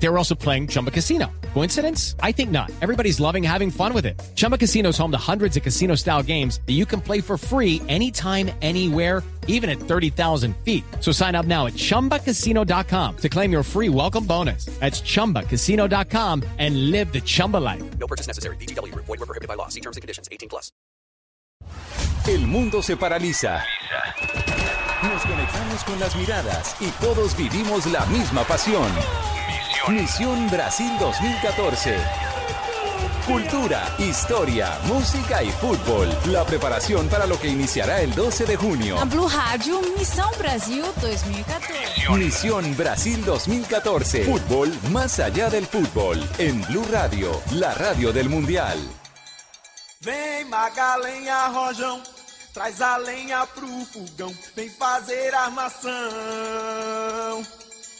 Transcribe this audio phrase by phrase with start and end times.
[0.00, 1.26] They were also playing Chumba Casino.
[1.54, 2.14] Coincidence?
[2.22, 2.70] I think not.
[2.80, 4.20] Everybody's loving having fun with it.
[4.36, 7.36] Chumba Casino is home to hundreds of casino style games that you can play for
[7.36, 10.84] free anytime, anywhere, even at 30,000 feet.
[11.00, 14.66] So sign up now at chumbacasino.com to claim your free welcome bonus.
[14.78, 17.82] That's chumbacasino.com and live the Chumba life.
[17.98, 18.56] No purchase necessary.
[18.56, 18.94] BGW.
[18.94, 19.68] Void were prohibited by law.
[19.68, 20.28] See terms and conditions.
[20.30, 20.70] 18 plus.
[22.28, 23.64] El mundo se paraliza.
[25.02, 28.90] Nos conectamos con las miradas y todos vivimos la misma pasión.
[29.86, 31.96] Misión Brasil 2014.
[33.26, 36.08] Cultura, historia, música y fútbol.
[36.26, 38.96] La preparación para lo que iniciará el 12 de junio.
[38.96, 42.10] Na Blue Rádio, Missão Brasil 2014.
[42.18, 44.24] Misión Brasil 2014.
[44.24, 46.18] Fútbol más allá del fútbol.
[46.38, 48.78] En Blue Radio, la radio del Mundial.
[50.00, 52.02] Vem Magalenha Rojão,
[52.52, 55.92] traz a lenha pro fogão, vem fazer armação.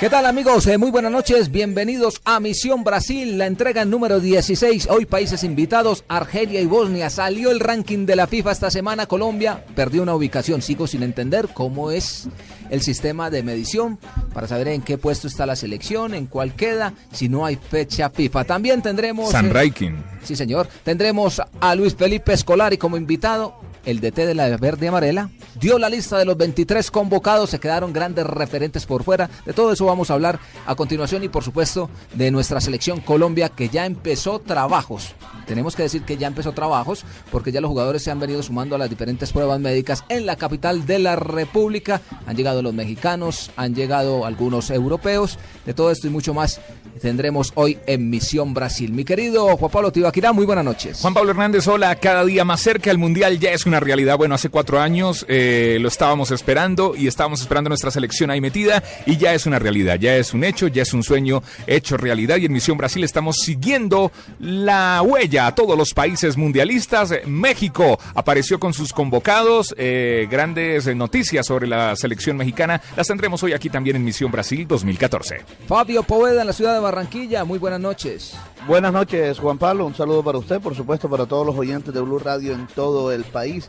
[0.00, 0.66] ¿Qué tal amigos?
[0.66, 4.88] Eh, muy buenas noches, bienvenidos a Misión Brasil, la entrega número 16.
[4.88, 7.10] Hoy países invitados, Argelia y Bosnia.
[7.10, 10.62] Salió el ranking de la FIFA esta semana, Colombia perdió una ubicación.
[10.62, 12.28] Sigo sin entender cómo es
[12.70, 13.98] el sistema de medición
[14.32, 18.08] para saber en qué puesto está la selección, en cuál queda, si no hay fecha
[18.08, 18.44] FIFA.
[18.44, 19.30] También tendremos...
[19.30, 19.94] San eh.
[20.24, 20.66] Sí, señor.
[20.82, 23.54] Tendremos a Luis Felipe Escolari como invitado.
[23.84, 27.92] El DT de la verde amarela dio la lista de los 23 convocados, se quedaron
[27.92, 29.30] grandes referentes por fuera.
[29.46, 33.48] De todo eso vamos a hablar a continuación y por supuesto de nuestra selección Colombia
[33.48, 35.14] que ya empezó trabajos.
[35.46, 38.76] Tenemos que decir que ya empezó trabajos porque ya los jugadores se han venido sumando
[38.76, 42.00] a las diferentes pruebas médicas en la capital de la República.
[42.26, 45.38] Han llegado los mexicanos, han llegado algunos europeos.
[45.66, 46.60] De todo esto y mucho más
[47.00, 48.92] tendremos hoy en Misión Brasil.
[48.92, 51.00] Mi querido Juan Pablo Tibaquirá, muy buenas noches.
[51.00, 54.18] Juan Pablo Hernández, hola, cada día más cerca, el Mundial ya es una realidad.
[54.18, 58.82] Bueno, hace cuatro años eh, lo estábamos esperando y estábamos esperando nuestra selección ahí metida
[59.06, 62.38] y ya es una realidad, ya es un hecho, ya es un sueño hecho realidad
[62.38, 64.10] y en Misión Brasil estamos siguiendo
[64.40, 67.12] la huella a todos los países mundialistas.
[67.26, 73.40] México apareció con sus convocados, eh, grandes eh, noticias sobre la selección mexicana, las tendremos
[73.44, 75.42] hoy aquí también en Misión Brasil 2014.
[75.68, 78.34] Fabio Poveda en la ciudad de Barranquilla, muy buenas noches.
[78.66, 79.86] Buenas noches, Juan Pablo.
[79.86, 83.10] Un saludo para usted, por supuesto, para todos los oyentes de Blue Radio en todo
[83.10, 83.59] el país.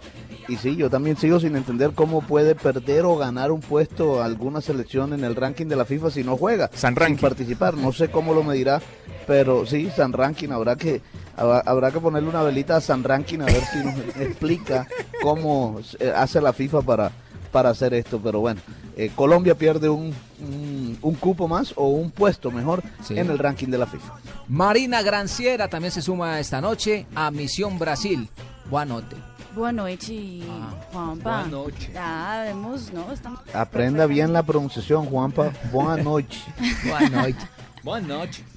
[0.47, 4.59] Y sí, yo también sigo sin entender cómo puede perder o ganar un puesto alguna
[4.61, 6.69] selección en el ranking de la FIFA si no juega.
[6.73, 7.21] San sin Ranking.
[7.21, 7.77] participar.
[7.77, 8.81] No sé cómo lo medirá,
[9.27, 10.49] pero sí, San Ranking.
[10.49, 11.01] Habrá que
[11.37, 14.87] habrá, que ponerle una velita a San Ranking a ver si nos explica
[15.21, 15.79] cómo
[16.15, 17.11] hace la FIFA para
[17.51, 18.61] para hacer esto, pero bueno,
[18.95, 23.19] eh, Colombia pierde un, un, un cupo más o un puesto mejor Sí.
[23.19, 24.13] en el ranking de la FIFA.
[24.47, 28.29] Marina Granciera también se suma esta noche a Misión Brasil.
[28.69, 29.19] Buenas noches.
[29.53, 30.41] Boa noite,
[30.93, 31.23] Juanpa.
[31.23, 31.91] boa noite.
[31.95, 33.41] Ah, hemos, no, estamos...
[33.53, 35.51] Aprenda bien la pronunciación, Juanpa.
[35.71, 36.41] Buenas noches.
[36.85, 37.47] Buenas noches.
[37.83, 38.50] Buenas noches.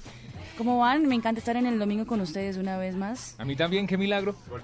[0.57, 1.05] ¿Cómo van?
[1.05, 3.35] Me encanta estar en el domingo con ustedes una vez más.
[3.37, 4.35] A mí también, qué milagro.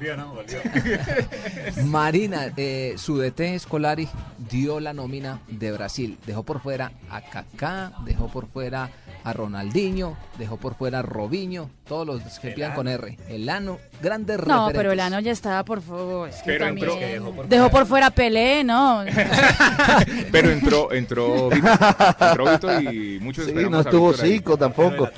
[1.85, 4.07] Marina, eh, su DT Escolari
[4.50, 6.18] dio la nómina de Brasil.
[6.25, 8.90] Dejó por fuera a Kaká, dejó por fuera
[9.24, 13.18] a Ronaldinho, dejó por fuera a Robinho, todos los que empiezan con R.
[13.28, 14.78] Elano, grandes No, referentes.
[14.78, 16.29] pero el ano ya está, por favor.
[16.29, 19.03] es que Pero también- entró- que dejó por Dejó por fuera a Pelé, ¿no?
[20.31, 21.78] Pero entró, entró Víctor,
[22.19, 24.13] entró Víctor y muchos Sí, no estuvo.
[24.13, 25.09] Zico tampoco.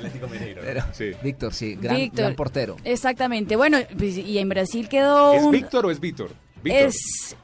[0.64, 1.10] Pero- Sí.
[1.22, 2.20] Víctor, sí, gran, Víctor.
[2.24, 2.76] gran portero.
[2.84, 3.56] Exactamente.
[3.56, 5.50] Bueno, pues, y en Brasil quedó ¿Es un...
[5.52, 6.30] Víctor o es Víctor?
[6.62, 6.88] Víctor.
[6.88, 7.36] Es...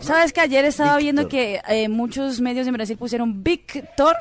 [0.00, 1.02] ¿Sabes que ayer estaba Víctor.
[1.02, 4.16] viendo que eh, muchos medios en Brasil pusieron Víctor?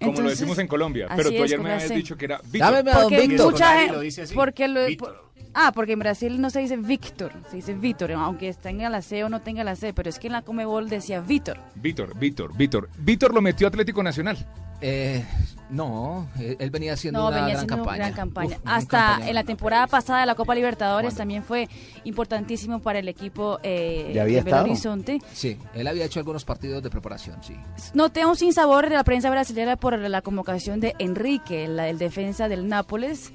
[0.00, 1.08] Como lo decimos en Colombia.
[1.16, 2.58] Pero tú ayer me habías dicho que era Víctor.
[2.60, 3.52] Llámeme a don Porque Víctor.
[3.52, 5.23] mucha lo dice así, Porque lo, Víctor.
[5.54, 9.22] Ah, porque en Brasil no se dice Víctor, se dice Víctor, aunque tenga la C
[9.24, 11.58] o no tenga la C, pero es que en la Comebol decía Víctor.
[11.76, 12.88] Víctor, Víctor, Víctor.
[12.98, 14.36] Víctor lo metió Atlético Nacional.
[14.80, 15.24] Eh,
[15.70, 17.96] no, él, él venía haciendo No, una venía gran haciendo campaña.
[17.98, 18.56] gran campaña.
[18.56, 19.28] Uf, Hasta campaña.
[19.28, 21.18] en la temporada pasada de la Copa Libertadores ¿Cuándo?
[21.18, 21.68] también fue
[22.02, 24.62] importantísimo para el equipo eh, Ya había de Belo.
[24.62, 25.20] Horizonte.
[25.32, 27.54] Sí, él había hecho algunos partidos de preparación, sí.
[27.94, 32.48] Noté un sinsabor de la prensa brasileña por la convocación de Enrique, la, el defensa
[32.48, 33.32] del Nápoles.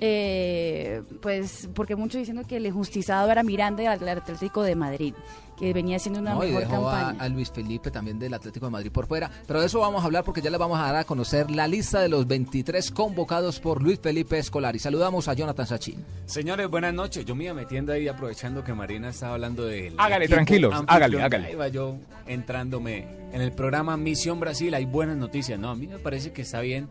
[0.00, 5.14] Eh, pues porque muchos diciendo que el injustizado era Miranda al Atlético de Madrid.
[5.58, 7.24] que venía haciendo una No, y mejor dejó a, campaña.
[7.24, 9.28] a Luis Felipe también del Atlético de Madrid por fuera.
[9.44, 11.66] Pero de eso vamos a hablar porque ya les vamos a dar a conocer la
[11.66, 14.78] lista de los 23 convocados por Luis Felipe Escolari.
[14.78, 16.04] Saludamos a Jonathan Sachin.
[16.26, 17.24] Señores, buenas noches.
[17.24, 21.46] Yo me iba metiendo ahí aprovechando que Marina estaba hablando de Hágale, tranquilos, hágale, hágale.
[21.48, 21.96] Ahí va yo
[22.28, 24.72] entrándome en el programa Misión Brasil.
[24.74, 25.70] Hay buenas noticias, ¿no?
[25.70, 26.88] A mí me parece que está bien.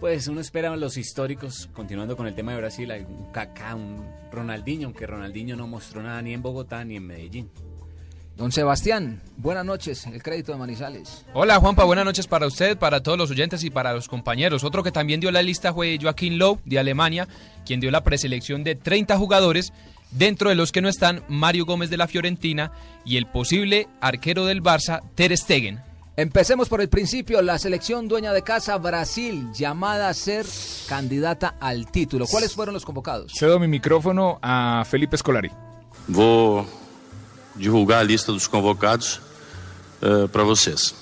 [0.00, 4.04] Pues uno espera los históricos, continuando con el tema de Brasil, hay un Kaká, un
[4.30, 7.50] Ronaldinho, aunque Ronaldinho no mostró nada ni en Bogotá ni en Medellín.
[8.36, 10.06] Don Sebastián, buenas noches.
[10.06, 11.26] El crédito de Manizales.
[11.34, 14.62] Hola Juanpa, buenas noches para usted, para todos los oyentes y para los compañeros.
[14.62, 17.26] Otro que también dio la lista fue Joaquín Lowe de Alemania,
[17.66, 19.72] quien dio la preselección de 30 jugadores,
[20.12, 22.70] dentro de los que no están Mario Gómez de la Fiorentina
[23.04, 25.87] y el posible arquero del Barça, Ter Stegen.
[26.18, 27.40] Empecemos por el principio.
[27.42, 30.44] La selección dueña de casa, Brasil, llamada a ser
[30.88, 32.26] candidata al título.
[32.26, 33.30] ¿Cuáles fueron los convocados?
[33.38, 35.48] Cedo mi micrófono a Felipe Escolari.
[36.08, 36.66] Vou
[37.54, 39.20] divulgar a lista dos convocados
[40.32, 40.92] para vocês.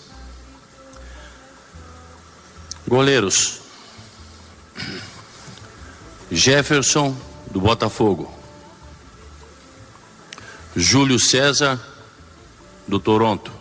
[2.86, 3.62] Goleiros:
[6.30, 7.16] Jefferson,
[7.50, 8.30] do Botafogo.
[10.76, 11.80] Júlio César,
[12.86, 13.56] do Toronto.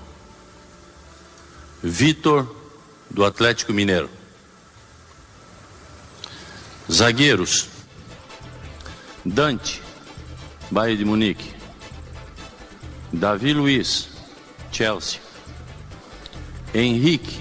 [1.87, 2.47] Vitor,
[3.11, 4.09] do Atlético Mineiro.
[6.91, 7.69] Zagueiros:
[9.23, 9.79] Dante,
[10.71, 11.53] Bayern de Munique.
[13.13, 14.09] Davi Luiz,
[14.71, 15.19] Chelsea.
[16.73, 17.39] Henrique,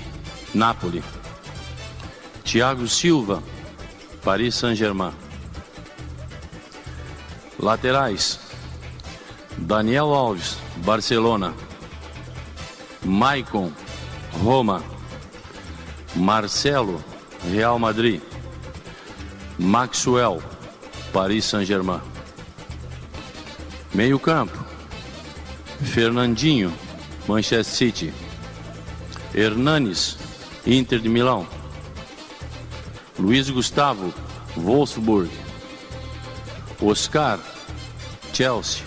[0.53, 1.03] Napoli.
[2.45, 3.43] Thiago Silva,
[4.23, 5.15] Paris Saint-Germain.
[7.59, 8.39] Laterais:
[9.57, 11.55] Daniel Alves, Barcelona.
[13.03, 13.73] Maicon,
[14.43, 14.83] Roma.
[16.17, 17.03] Marcelo,
[17.51, 18.21] Real Madrid.
[19.59, 20.43] Maxwell,
[21.13, 22.01] Paris Saint-Germain.
[23.93, 24.59] Meio-campo:
[25.83, 26.73] Fernandinho,
[27.29, 28.13] Manchester City.
[29.35, 30.17] Hernanes,
[30.67, 31.47] Inter de Milão.
[33.19, 34.13] Luiz Gustavo,
[34.57, 35.31] Wolfsburg.
[36.81, 37.39] Oscar,
[38.33, 38.85] Chelsea.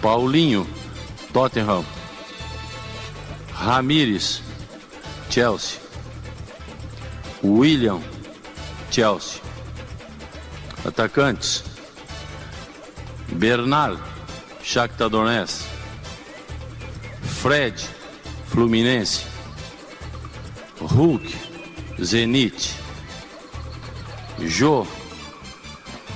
[0.00, 0.66] Paulinho,
[1.32, 1.84] Tottenham.
[3.68, 4.40] Ramires,
[5.28, 5.78] Chelsea.
[7.42, 8.02] William,
[8.90, 9.42] Chelsea.
[10.86, 11.64] Atacantes:
[13.30, 14.00] Bernard,
[14.62, 15.66] Shakhtar Donetsk.
[17.42, 17.74] Fred,
[18.46, 19.26] Fluminense.
[20.80, 21.26] Hulk,
[22.02, 22.74] Zenit.
[24.40, 24.86] Jô,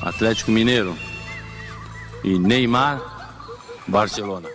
[0.01, 0.97] Atlético Mineiro.
[2.25, 2.99] E Neymar,
[3.87, 4.49] Barcelona.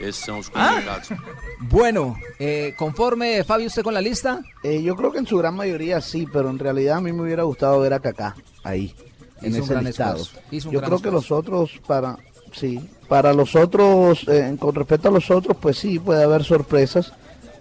[0.00, 1.10] Esses são os convocados.
[1.72, 4.42] Bueno, eh, ¿conforme Fabio usted con la lista?
[4.62, 7.22] Eh, yo creo que en su gran mayoría sí, pero en realidad a mí me
[7.22, 8.94] hubiera gustado ver a Kaká ahí,
[9.40, 10.22] en Hizo ese gran listado.
[10.50, 12.18] Yo creo que los otros, para,
[12.52, 12.78] sí,
[13.08, 17.14] para los otros, eh, con respecto a los otros, pues sí, puede haber sorpresas,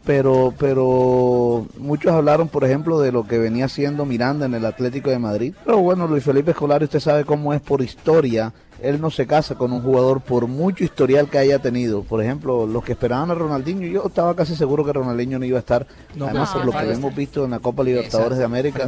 [0.05, 5.09] pero, pero muchos hablaron, por ejemplo, de lo que venía haciendo Miranda en el Atlético
[5.09, 5.53] de Madrid.
[5.65, 8.51] Pero bueno, Luis Felipe Escolari, usted sabe cómo es por historia.
[8.81, 12.01] Él no se casa con un jugador por mucho historial que haya tenido.
[12.01, 15.57] Por ejemplo, los que esperaban a Ronaldinho, yo estaba casi seguro que Ronaldinho no iba
[15.57, 15.85] a estar.
[16.15, 18.79] No, Además, no, por lo que no, hemos visto en la Copa Libertadores de América.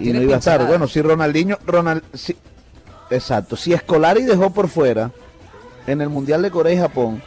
[0.00, 0.66] Y- no iba a estar.
[0.66, 2.34] Bueno, si Ronaldinho, Ronald, si-
[3.08, 5.12] exacto, si Escolari dejó por fuera
[5.86, 7.22] en el Mundial de Corea y Japón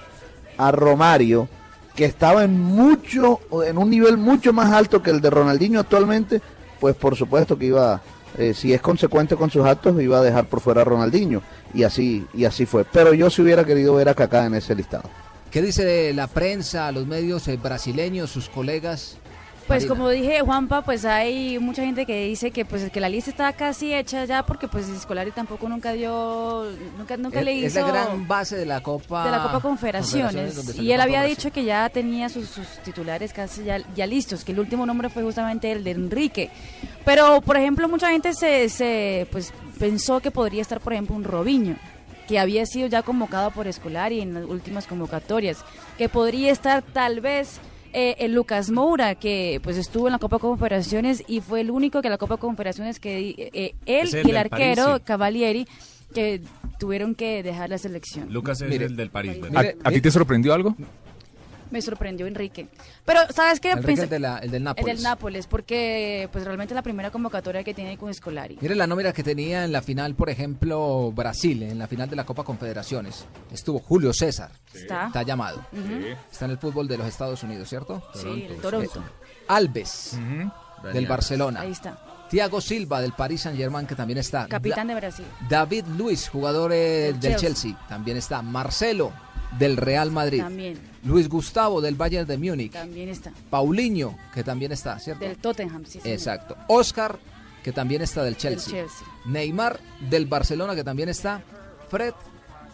[0.57, 1.47] a Romario,
[1.95, 6.41] que estaba en mucho, en un nivel mucho más alto que el de Ronaldinho actualmente,
[6.79, 8.01] pues por supuesto que iba,
[8.37, 11.41] eh, si es consecuente con sus actos, iba a dejar por fuera a Ronaldinho.
[11.73, 12.83] Y así, y así fue.
[12.85, 15.09] Pero yo sí hubiera querido ver a Kaká en ese listado.
[15.51, 19.17] ¿Qué dice la prensa, los medios eh, brasileños, sus colegas?
[19.67, 23.31] Pues como dije, Juanpa, pues hay mucha gente que dice que pues que la lista
[23.31, 26.65] está casi hecha ya porque pues Escolari tampoco nunca dio,
[26.97, 27.67] nunca, nunca Es- le hizo...
[27.67, 30.75] es la gran base de la Copa de la Copa Confederaciones.
[30.79, 34.51] Y él había dicho que ya tenía sus, sus titulares casi ya, ya listos, que
[34.51, 36.51] el último nombre fue justamente el de Enrique.
[37.03, 41.23] Pero, por ejemplo, mucha gente se, se pues pensó que podría estar, por ejemplo, un
[41.23, 41.75] Robinho,
[42.27, 45.57] que había sido ya convocado por Escolari en las últimas convocatorias,
[45.97, 47.59] que podría estar tal vez
[47.95, 52.01] eh, el Lucas Moura, que pues estuvo en la Copa Confederaciones y fue el único
[52.01, 55.03] que en la Copa Confederaciones que eh, él Es el y el París, arquero sí.
[55.05, 55.67] Cavalieri
[56.13, 56.41] que
[56.77, 58.31] tuvieron que dejar la selección.
[58.31, 59.75] Lucas es Mire, el del París, ¿A, ¿verdad?
[59.83, 60.75] a ti te sorprendió algo?
[61.71, 62.67] Me sorprendió Enrique.
[63.05, 63.71] Pero, ¿sabes qué?
[63.71, 64.89] Enrique, Pensé- el, de la- el del Nápoles.
[64.91, 68.57] El del Nápoles, porque pues realmente es la primera convocatoria que tiene con Escolari.
[68.61, 72.15] Mire la nómina que tenía en la final, por ejemplo, Brasil, en la final de
[72.15, 73.25] la Copa Confederaciones.
[73.51, 74.51] Estuvo Julio César.
[74.73, 75.07] Está.
[75.07, 75.65] Está llamado.
[76.31, 78.03] Está en el fútbol de los Estados Unidos, ¿cierto?
[78.13, 79.03] Sí, el Toronto.
[79.47, 80.17] Alves,
[80.93, 81.61] del Barcelona.
[81.61, 81.97] Ahí está.
[82.29, 84.47] Thiago Silva del Paris Saint Germain que también está.
[84.47, 85.25] Capitán de Brasil.
[85.47, 87.71] David Luis, jugador eh, Del del, Chelsea.
[87.71, 87.87] Chelsea.
[87.87, 88.41] también está.
[88.41, 89.11] Marcelo
[89.57, 90.41] del Real Madrid.
[90.41, 90.77] También.
[91.03, 92.71] Luis Gustavo del Bayern de Múnich.
[92.71, 93.31] También está.
[93.49, 95.25] Paulinho, que también está, ¿cierto?
[95.25, 95.99] Del Tottenham, sí.
[95.99, 96.07] señor.
[96.07, 96.57] Exacto.
[96.67, 97.19] Oscar,
[97.63, 98.71] que también está del Chelsea.
[98.71, 99.07] Chelsea.
[99.25, 101.41] Neymar del Barcelona, que también está.
[101.89, 102.13] Fred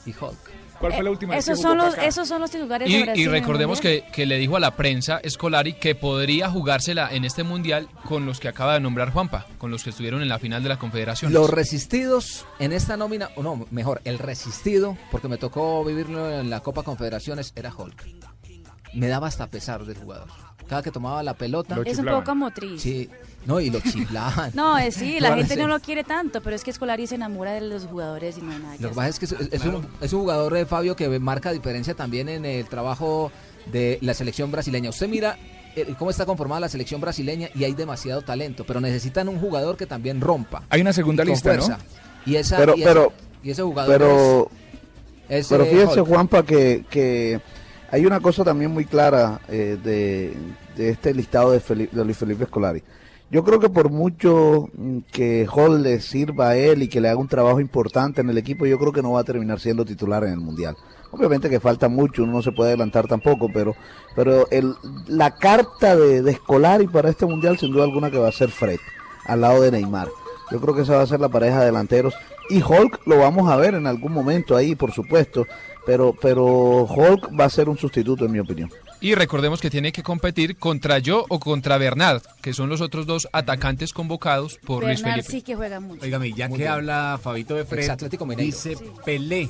[0.05, 0.51] y Hulk.
[0.81, 2.07] ¿Cuál fue la última vez que Esos jugó son, los, Kaká?
[2.07, 3.23] esos son los titulares Y, de Brasil.
[3.23, 7.43] y recordemos que, que le dijo a la prensa Scolari que podría jugársela en este
[7.43, 10.61] mundial con los que acaba de nombrar Juanpa, con los que estuvieron en la final
[10.63, 11.31] de la Confederación.
[11.31, 16.49] Los resistidos en esta nómina, o no, mejor, el resistido, porque me tocó vivirlo en
[16.49, 18.03] la Copa Confederaciones, era Hulk.
[18.93, 20.27] Me daba hasta pesar del jugador.
[20.67, 21.77] Cada que tomaba la pelota.
[21.85, 22.81] Es un poco motriz.
[22.81, 23.09] Sí,
[23.45, 24.51] no, y lo chiflaban.
[24.53, 27.53] No, eh, sí, la gente no lo quiere tanto, pero es que Scolari se enamora
[27.53, 29.87] de los jugadores y no hay nada Lo que pasa es que es, es un,
[30.01, 33.31] es un jugador de Fabio que marca diferencia también en el trabajo
[33.71, 34.89] de la selección brasileña.
[34.89, 35.37] Usted mira
[35.75, 39.77] eh, cómo está conformada la selección brasileña y hay demasiado talento, pero necesitan un jugador
[39.77, 40.63] que también rompa.
[40.69, 41.67] Hay una segunda lista, ¿no?
[42.25, 44.51] Y esa, Pero- y, pero- ese, y ese jugador Pero,
[45.29, 46.09] es, es, pero eh, fíjese, Hulk.
[46.09, 47.41] Juanpa, que, que
[47.89, 50.33] hay una cosa también muy clara eh, de,
[50.75, 51.59] de este listado de,
[51.91, 52.83] de Luis Felipe Scolari.
[53.31, 57.07] Yo creo que por mucho mm, que Hall le sirva a él y que le
[57.07, 59.85] haga un trabajo importante en el equipo, yo creo que no va a terminar siendo
[59.85, 60.75] titular en el Mundial.
[61.11, 63.73] Obviamente que falta mucho, uno no se puede adelantar tampoco, pero,
[64.15, 64.75] pero el,
[65.07, 68.49] la carta de, de Scolari para este Mundial sin duda alguna que va a ser
[68.49, 68.79] Fred,
[69.25, 70.09] al lado de Neymar.
[70.51, 72.13] Yo creo que esa va a ser la pareja de delanteros.
[72.49, 75.47] Y Hulk lo vamos a ver en algún momento ahí, por supuesto.
[75.85, 78.69] Pero, pero Hulk va a ser un sustituto, en mi opinión.
[79.01, 83.07] Y recordemos que tiene que competir contra yo o contra Bernard, que son los otros
[83.07, 85.31] dos atacantes convocados por Luis Bernard Felipe.
[85.31, 86.03] sí que juega mucho.
[86.03, 86.73] Óigame, ya Muy que bien.
[86.73, 88.45] habla Fabito de Fred, Ex Atlético Mineiro.
[88.45, 88.85] dice Sí.
[89.03, 89.49] Pelé.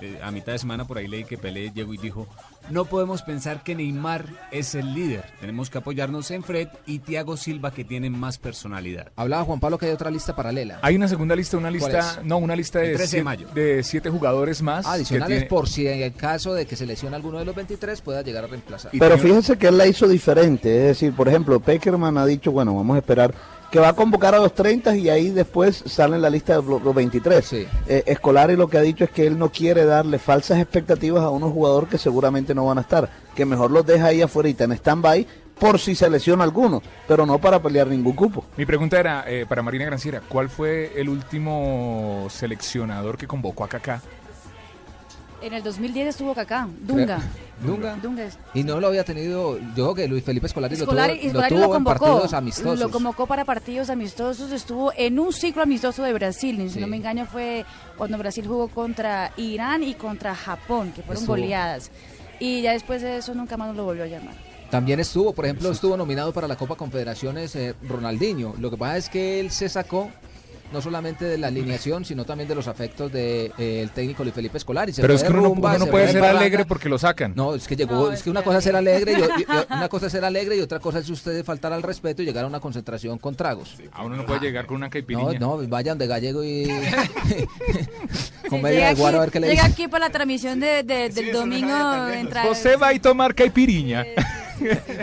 [0.00, 2.26] Eh, a mitad de semana por ahí leí que Pelé llegó y dijo,
[2.70, 5.24] no podemos pensar que Neymar es el líder.
[5.40, 9.10] Tenemos que apoyarnos en Fred y Thiago Silva que tienen más personalidad.
[9.16, 10.78] Hablaba Juan Pablo que hay otra lista paralela.
[10.82, 13.48] Hay una segunda lista, una ¿Cuál lista, no, una lista de, 13 de siete, mayo.
[13.54, 14.86] de siete jugadores más.
[14.86, 18.00] Adicionales tiene- por si en el caso de que se lesione alguno de los 23
[18.00, 18.92] pueda llegar a reemplazar.
[18.98, 20.76] Pero fíjense que él la hizo diferente.
[20.76, 23.34] Es decir, por ejemplo, Peckerman ha dicho, bueno, vamos a esperar
[23.70, 26.62] que va a convocar a los 30 y ahí después sale en la lista de
[26.62, 27.52] los los 23.
[27.52, 27.68] Eh,
[28.06, 31.52] Escolari lo que ha dicho es que él no quiere darle falsas expectativas a unos
[31.52, 33.10] jugadores que seguramente no van a estar.
[33.34, 35.26] Que mejor los deja ahí afuera en stand-by
[35.58, 38.44] por si se lesiona alguno, pero no para pelear ningún cupo.
[38.56, 43.68] Mi pregunta era eh, para Marina Granciera, ¿cuál fue el último seleccionador que convocó a
[43.68, 44.00] Kaká?
[45.40, 47.20] En el 2010 estuvo Kaká, Dunga.
[47.64, 47.94] Dunga.
[48.02, 51.20] Dunga es- Y no lo había tenido, yo creo que Luis Felipe Escolari, Scolari, lo
[51.20, 51.98] tuvo, lo lo tuvo en convocó.
[52.06, 52.78] partidos amistosos.
[52.80, 54.50] Lo convocó para partidos amistosos.
[54.50, 56.68] Estuvo en un ciclo amistoso de Brasil.
[56.70, 57.64] Si no me engaño, fue
[57.96, 61.36] cuando Brasil jugó contra Irán y contra Japón, que fueron Estuvo.
[61.36, 61.90] goleadas.
[62.40, 64.34] Y ya después de eso nunca más lo volvió a llamar.
[64.70, 68.54] También estuvo, por ejemplo, estuvo nominado para la Copa Confederaciones eh, Ronaldinho.
[68.58, 70.10] Lo que pasa es que él se sacó
[70.72, 74.22] no solamente de la alineación, sino también de los afectos del de, eh, el técnico
[74.22, 74.92] Luis Felipe Escolari.
[74.92, 77.32] Se Pero es que uno, rumba, uno no se puede ser alegre porque lo sacan.
[77.34, 79.88] No, es que llegó, es que una cosa es ser alegre y, y- y una
[79.88, 82.48] cosa es ser alegre y otra cosa es usted faltar al respeto y llegar a
[82.48, 83.76] una concentración con tragos.
[83.92, 85.38] A uno no puede llegar con una No, caipiriña.
[85.38, 86.64] no, vayan de gallego y
[88.48, 90.12] con Sí, media llega de guaro a aquí- ver qué le Llega aquí para la
[90.12, 92.08] transmisión de, de- del domingo.
[92.12, 94.04] entra- José va a tomar caipiriña.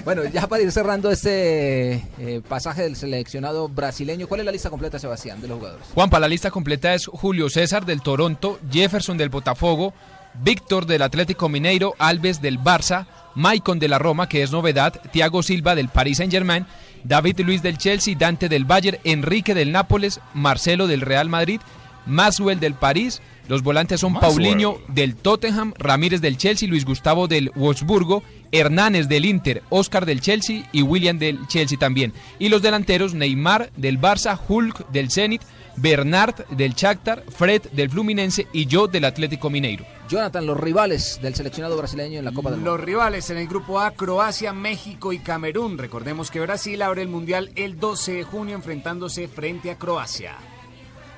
[0.03, 2.03] Bueno, ya para ir cerrando este
[2.47, 5.87] pasaje del seleccionado brasileño, ¿cuál es la lista completa, Sebastián, de los jugadores?
[5.93, 9.93] Juanpa, la lista completa es Julio César del Toronto, Jefferson del Botafogo,
[10.41, 15.43] Víctor del Atlético Mineiro, Alves del Barça, Maicon de la Roma, que es novedad, Thiago
[15.43, 16.65] Silva del Paris Saint Germain,
[17.03, 21.61] David Luis del Chelsea, Dante del Bayern, Enrique del Nápoles, Marcelo del Real Madrid,
[22.05, 24.13] Maswell del París, los volantes son.
[24.15, 30.21] Paulinho del Tottenham, Ramírez del Chelsea, Luis Gustavo del Wolfsburgo, Hernández del Inter, Oscar del
[30.21, 32.13] Chelsea y William del Chelsea también.
[32.39, 35.41] Y los delanteros Neymar del Barça, Hulk del Zenit,
[35.77, 39.85] Bernard del Shakhtar, Fred del Fluminense y yo del Atlético Mineiro.
[40.09, 42.77] Jonathan, los rivales del seleccionado brasileño en la Copa del Mundo.
[42.77, 45.77] Los rivales en el grupo A, Croacia, México y Camerún.
[45.77, 50.35] Recordemos que Brasil abre el Mundial el 12 de junio enfrentándose frente a Croacia.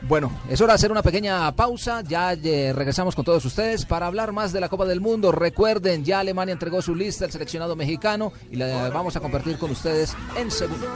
[0.02, 2.02] Bueno, es hora de hacer una pequeña pausa.
[2.02, 5.32] Ya eh, regresamos con todos ustedes para hablar más de la Copa del Mundo.
[5.32, 9.72] Recuerden, ya Alemania entregó su lista al seleccionado mexicano y la vamos a compartir con
[9.72, 10.90] ustedes en segundos.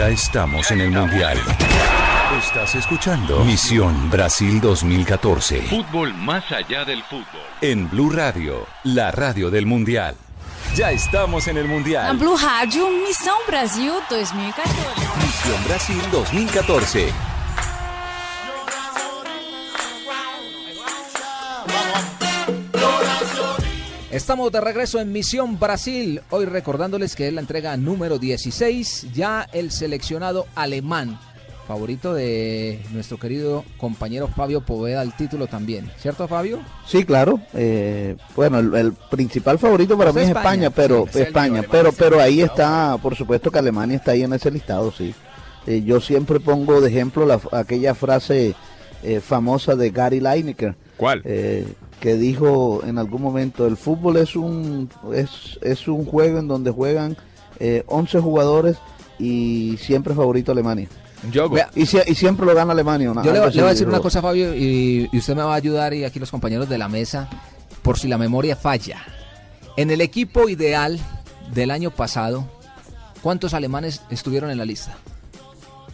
[0.00, 1.38] Ya estamos en el Mundial.
[2.38, 7.26] Estás escuchando Misión Brasil 2014 Fútbol más allá del fútbol.
[7.60, 10.14] en Blue Radio, la radio del Mundial.
[10.74, 12.16] Ya estamos en el Mundial.
[12.16, 14.72] Blue Rádio, Missão Brasil 2014.
[15.22, 17.29] Misión Brasil 2014.
[24.10, 29.46] Estamos de regreso en Misión Brasil, hoy recordándoles que es la entrega número 16, ya
[29.52, 31.16] el seleccionado alemán,
[31.68, 36.58] favorito de nuestro querido compañero Fabio Poveda al título también, ¿cierto Fabio?
[36.84, 37.40] Sí, claro.
[37.54, 41.16] eh, bueno, el, el principal favorito para Pues mí es España, España, pero sí, es
[41.16, 44.90] el España, pero pero ahí está, por supuesto que Alemania está ahí en ese listado,
[44.90, 45.14] sí.
[45.68, 48.56] Eh, yo siempre pongo de ejemplo la, aquella frase
[49.04, 50.74] eh, famosa de Gary Lineker.
[50.96, 51.22] ¿Cuál?
[52.00, 56.70] Que dijo en algún momento, el fútbol es un es, es un juego en donde
[56.70, 57.16] juegan
[57.58, 58.78] eh, 11 jugadores
[59.18, 60.88] y siempre favorito Alemania.
[61.50, 63.10] Vea, Y, sie- y siempre lo gana Alemania.
[63.10, 65.56] una- Yo le, voy a decir una cosa Fabio y, y usted me va a
[65.56, 67.28] ayudar y aquí los compañeros de la mesa,
[67.82, 69.02] por si la memoria falla.
[69.76, 70.98] En el equipo ideal
[71.52, 72.46] del año pasado,
[73.20, 74.96] ¿cuántos alemanes estuvieron en la lista?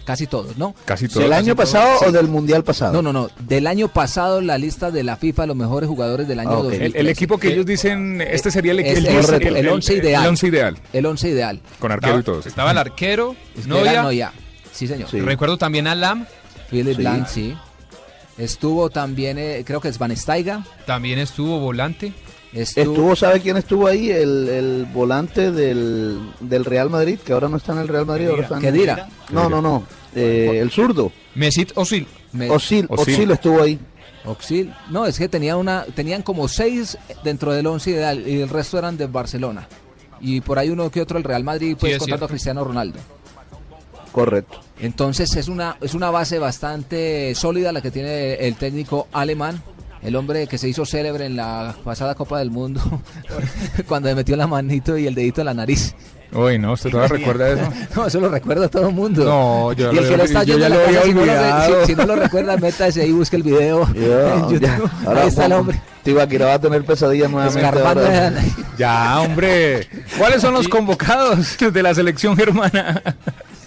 [0.07, 0.75] Casi todos, ¿no?
[0.87, 2.93] Casi ¿Del año pasado o del mundial pasado?
[2.95, 3.29] No, no, no.
[3.41, 6.63] Del año pasado, la lista de la FIFA, los mejores jugadores del año Ah, ok.
[6.65, 6.87] 2013.
[6.99, 9.69] El, el equipo que ellos dicen, este sería el, Es el, el, el- el, el-
[9.69, 10.23] once el- ideal.
[10.23, 10.79] el once ideal.
[10.93, 11.61] El once ideal.
[11.81, 12.41] Con arquero y todo.
[12.41, 14.03] Estaba el arquero, Era Noya.
[14.03, 14.33] Noya.
[14.73, 15.09] Sí, señor.
[15.13, 16.25] Recuerdo también a Lam.
[16.71, 17.03] Philip Sí.
[17.03, 17.57] Lahm, sí.
[18.39, 20.65] Estuvo también, eh, creo que es Van Steiga.
[20.87, 22.13] También estuvo volante.
[22.53, 24.11] Estuvo, ¿sabe quién estuvo ahí?
[24.11, 28.29] El, el volante del, del Real Madrid, que ahora no está en el Real Madrid.
[28.29, 29.09] Ahora está en- Kedira.
[29.31, 29.83] No, no, no.
[30.15, 31.13] eh, el zurdo.
[31.35, 32.07] Mesut Özil.
[32.33, 33.79] Me- Osil, Osil estuvo ahí.
[34.25, 34.75] Oxil.
[34.91, 38.77] No, es que tenía una, tenían como seis dentro del once ideal y el resto
[38.79, 39.69] eran de Barcelona.
[40.21, 42.29] Y por ahí uno que otro el Real Madrid, pues es contando a.
[42.29, 42.99] Cristiano Ronaldo.
[44.13, 44.61] Correcto.
[44.81, 49.63] Entonces es una, es una base bastante sólida la que tiene el técnico alemán.
[50.07, 52.81] El hombre que se hizo célebre en la pasada Copa del Mundo
[53.89, 55.95] cuando le metió la manito y el dedito en la nariz.
[56.33, 57.73] Uy, no, ¿usted todavía recuerda eso?
[57.95, 59.25] No, eso lo recuerda todo el mundo.
[59.25, 61.15] No, yo y el lo- que lo está yo ya lo la había casa, si
[61.15, 64.61] no lo, si- si no lo recuerda, métase ahí y busque el video en YouTube.
[64.61, 65.81] Ya, ahora Ahí está el hombre.
[66.05, 67.67] Tibaquira va a tener pesadillas nuevamente.
[67.67, 68.33] Ahora.
[68.79, 69.89] Ya, hombre.
[70.19, 73.03] ¿Cuáles son los convocados de la selección germana?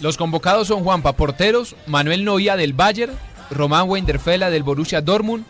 [0.00, 3.12] Los convocados son Juanpa Porteros, Manuel Noya del Bayern,
[3.50, 5.44] Román Wenderfella del Borussia Dortmund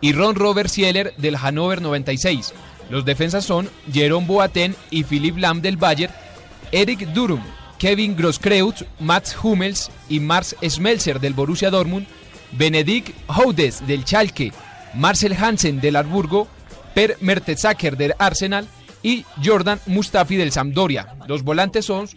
[0.00, 2.52] y Ron Robert Sieler del Hannover 96.
[2.90, 6.12] Los defensas son Jerome Boateng y Philipp Lahm del Bayern,
[6.72, 7.42] Eric Durum,
[7.78, 12.06] Kevin Grosskreutz, Mats Hummels y Mars Schmelzer del Borussia Dortmund,
[12.52, 14.52] Benedikt Houdes del Schalke,
[14.94, 16.48] Marcel Hansen del Harburgo,
[16.94, 18.66] Per Mertesacker del Arsenal
[19.02, 21.14] y Jordan Mustafi del Sampdoria.
[21.28, 22.08] Los volantes son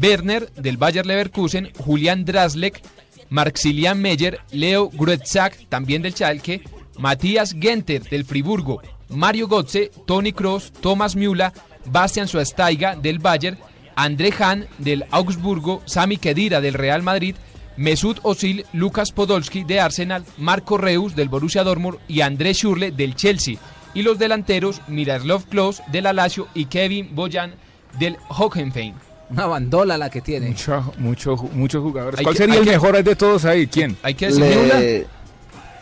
[0.00, 2.82] Werner del Bayer Leverkusen, Julian Draslek,
[3.28, 6.62] Maximilian Meyer, Leo Gruetzak, también del Schalke,
[6.98, 11.52] Matías Genter del Friburgo, Mario Götze, Tony Kroos, Thomas Müller,
[11.86, 13.58] Bastian Schweinsteiger del Bayern,
[13.96, 17.34] André Hahn del Augsburgo, Sami Khedira del Real Madrid,
[17.76, 23.14] Mesut Özil, Lucas Podolski de Arsenal, Marco Reus del Borussia Dortmund y André Schürrle del
[23.14, 23.56] Chelsea.
[23.94, 27.54] Y los delanteros Miroslav Klose del Alacio y Kevin Boyan
[27.98, 28.94] del Hoffenheim.
[29.30, 30.48] Una bandola la que tiene.
[30.48, 32.20] Mucho, mucho, muchos jugadores.
[32.22, 33.66] ¿Cuál que- sería el que- mejor de todos ahí?
[33.66, 33.96] ¿Quién?
[34.02, 35.06] Hay que decir Le,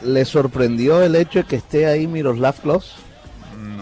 [0.02, 2.92] le sorprendió el hecho de que esté ahí Miroslav Klose.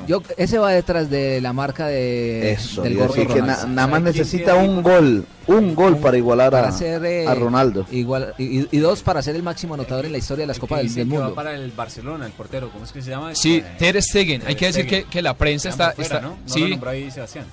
[0.09, 3.67] Yo, ese va detrás de la marca de, Eso, del a gordo que Ronaldo.
[3.69, 7.35] na- nada más necesita un gol, un gol para igualar Para a, ser, eh, a
[7.35, 7.87] Ronaldo.
[7.93, 10.79] Igual, y, y dos para ser el máximo anotador en la historia de las Copas
[10.79, 11.35] del, del va Mundo.
[11.35, 13.35] para el Barcelona, el portero, ¿cómo es que se llama?
[13.35, 14.43] Sí, Eh, Ter Stegen.
[14.47, 15.93] Hay que decir que, que la prensa está...
[15.93, 16.31] fuera, está- ¿no?
[16.31, 17.05] No sí, ahí.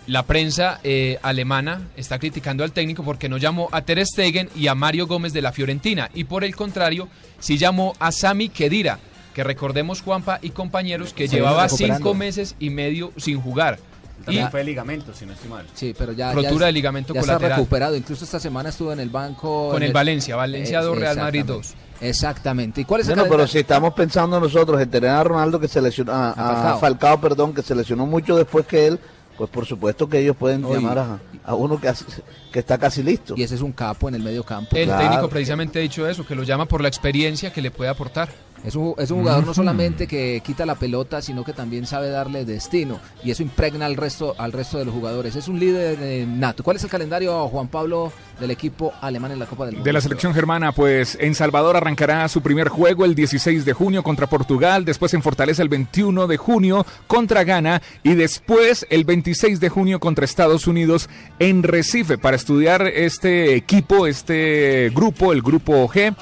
[0.08, 4.68] La prensa eh, alemana está criticando al técnico porque no llamó a Ter Stegen y
[4.68, 9.00] a Mario Gómez de la Fiorentina y por el contrario sí llamó a Sami Khedira,
[9.36, 13.78] que recordemos Juanpa y compañeros que Se llevaba cinco meses y medio sin jugar.
[14.22, 15.66] Y También fue de ligamento, si no estoy mal.
[15.74, 16.32] Sí, pero ya.
[16.32, 17.58] Rotura ya, de ligamento ya está colateral.
[17.60, 17.96] recuperado.
[17.98, 19.70] Incluso esta semana estuvo en el banco.
[19.72, 21.86] Con el Valencia, Valencia dos, Real Madrid exactamente.
[22.02, 22.82] Exactamente.
[22.82, 25.68] ¿Y cuál es el Bueno, pero si estamos pensando nosotros en tener a Ronaldo que
[25.68, 26.80] se lesionó, a, A a Falcao.
[26.80, 27.22] Falcao.
[27.22, 29.00] perdón, que se lesionó mucho después que él,
[29.38, 30.76] pues por supuesto que ellos pueden Oye.
[30.76, 32.06] llamar a, a uno que, hace-
[32.54, 33.34] que está casi listo.
[33.38, 34.76] Y ese es un capo en el medio campo.
[34.78, 35.04] el Claro.
[35.04, 38.30] técnico precisamente ha dicho eso, que lo llama por la experiencia que le puede aportar.
[38.66, 42.10] Es un, es un jugador no solamente que quita la pelota, sino que también sabe
[42.10, 43.00] darle destino.
[43.24, 45.36] Y eso impregna al resto, al resto de los jugadores.
[45.36, 46.64] Es un líder eh, nato.
[46.64, 49.86] ¿Cuál es el calendario, Juan Pablo, del equipo alemán en la Copa del Mundo?
[49.86, 54.02] De la selección germana, pues en Salvador arrancará su primer juego el 16 de junio
[54.02, 59.60] contra Portugal, después en Fortaleza el 21 de junio contra Ghana y después el 26
[59.60, 65.88] de junio contra Estados Unidos en Recife para estudiar este equipo, este grupo, el grupo
[65.88, 66.16] G.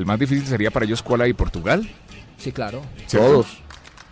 [0.00, 1.86] El más difícil sería para ellos Kuala y Portugal.
[2.38, 2.80] Sí, claro.
[3.06, 3.28] ¿Cierto?
[3.28, 3.46] Todos.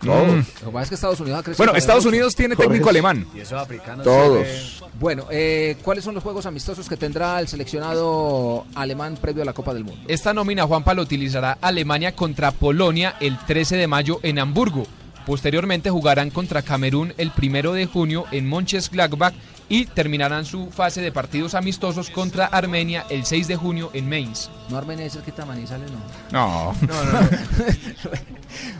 [0.01, 0.05] Mm.
[0.05, 0.27] Todos.
[0.61, 1.65] Lo que pasa es que Estados Unidos ha crecido.
[1.65, 2.09] Bueno, Estados mucho.
[2.09, 3.25] Unidos tiene técnico alemán.
[3.33, 4.03] Y esos africanos.
[4.03, 4.83] Todos.
[4.99, 9.53] Bueno, eh, ¿cuáles son los juegos amistosos que tendrá el seleccionado alemán previo a la
[9.53, 9.99] Copa del Mundo?
[10.07, 14.85] Esta nómina, Juanpa, lo utilizará Alemania contra Polonia el 13 de mayo en Hamburgo.
[15.25, 19.33] Posteriormente jugarán contra Camerún el 1 de junio en Mönchengladbach
[19.69, 24.49] y terminarán su fase de partidos amistosos contra Armenia el 6 de junio en Mainz.
[24.69, 25.89] No Armenia es el que Manizales,
[26.31, 26.73] no.
[26.73, 26.75] No.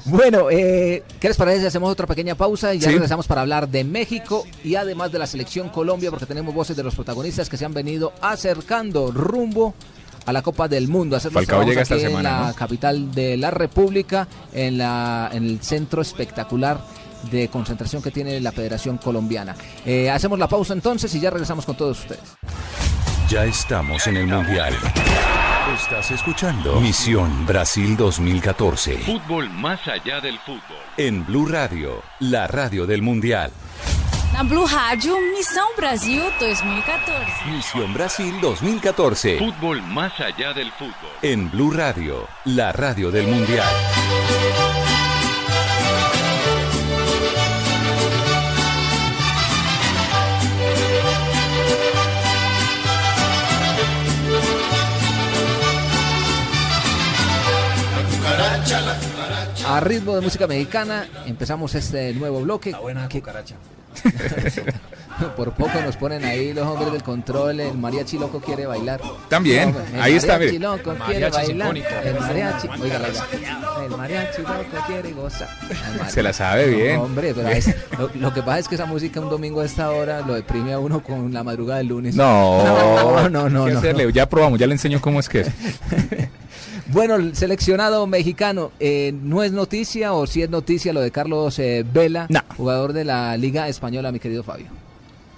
[0.06, 2.94] Bueno, eh, ¿qué les parece si hacemos otra pequeña pausa y ya Sí.
[2.94, 6.84] regresamos para hablar de México y además de la selección Colombia porque tenemos voces de
[6.84, 9.76] los protagonistas que se han venido acercando rumbo
[10.26, 11.20] a la Copa del Mundo.
[11.20, 12.56] Falcao llega esta aquí semana, en la ¿no?
[12.56, 16.80] capital de la República, en, la, en el centro espectacular
[17.32, 19.56] de concentración que tiene la Federación Colombiana.
[19.86, 22.24] Eh, hacemos la pausa entonces y ya regresamos con todos ustedes.
[23.30, 24.74] Ya estamos en el Mundial.
[25.80, 30.62] Estás escuchando Misión Brasil 2014 Fútbol más allá del fútbol.
[30.98, 33.52] en Blue Radio, la radio del Mundial.
[34.34, 37.46] Na Blue Rádio, Missão Brasil 2014.
[37.52, 40.94] Misión Brasil 2014 Fútbol más allá del fútbol.
[41.22, 43.68] en Blue Radio, la radio del Mundial.
[59.70, 62.72] A ritmo de música mexicana empezamos este nuevo bloque.
[62.72, 63.56] La buena que cucaracha.
[65.36, 69.02] por poco nos ponen ahí los hombres del control, el mariachi loco quiere bailar.
[69.28, 70.66] También, ahí está, mariachi mire.
[70.66, 71.78] loco quiere bailar.
[72.06, 73.02] El mariachi, oiga,
[73.84, 75.50] el mariachi loco quiere gozar.
[75.98, 76.96] Mariachi- Se la sabe bien.
[76.96, 79.66] No, hombre, pero es- lo, lo que pasa es que esa música un domingo a
[79.66, 82.16] esta hora lo deprime a uno con la madrugada del lunes.
[82.16, 82.64] No,
[83.30, 83.66] no, no, no.
[83.66, 83.80] ¿Qué no.
[83.80, 84.12] hacerle?
[84.14, 85.48] Ya probamos, ya le enseño cómo es que es.
[86.92, 91.60] Bueno, el seleccionado mexicano, eh, ¿no es noticia o si es noticia lo de Carlos
[91.60, 92.40] eh, Vela, No.
[92.58, 94.68] jugador de la Liga Española, mi querido Fabio?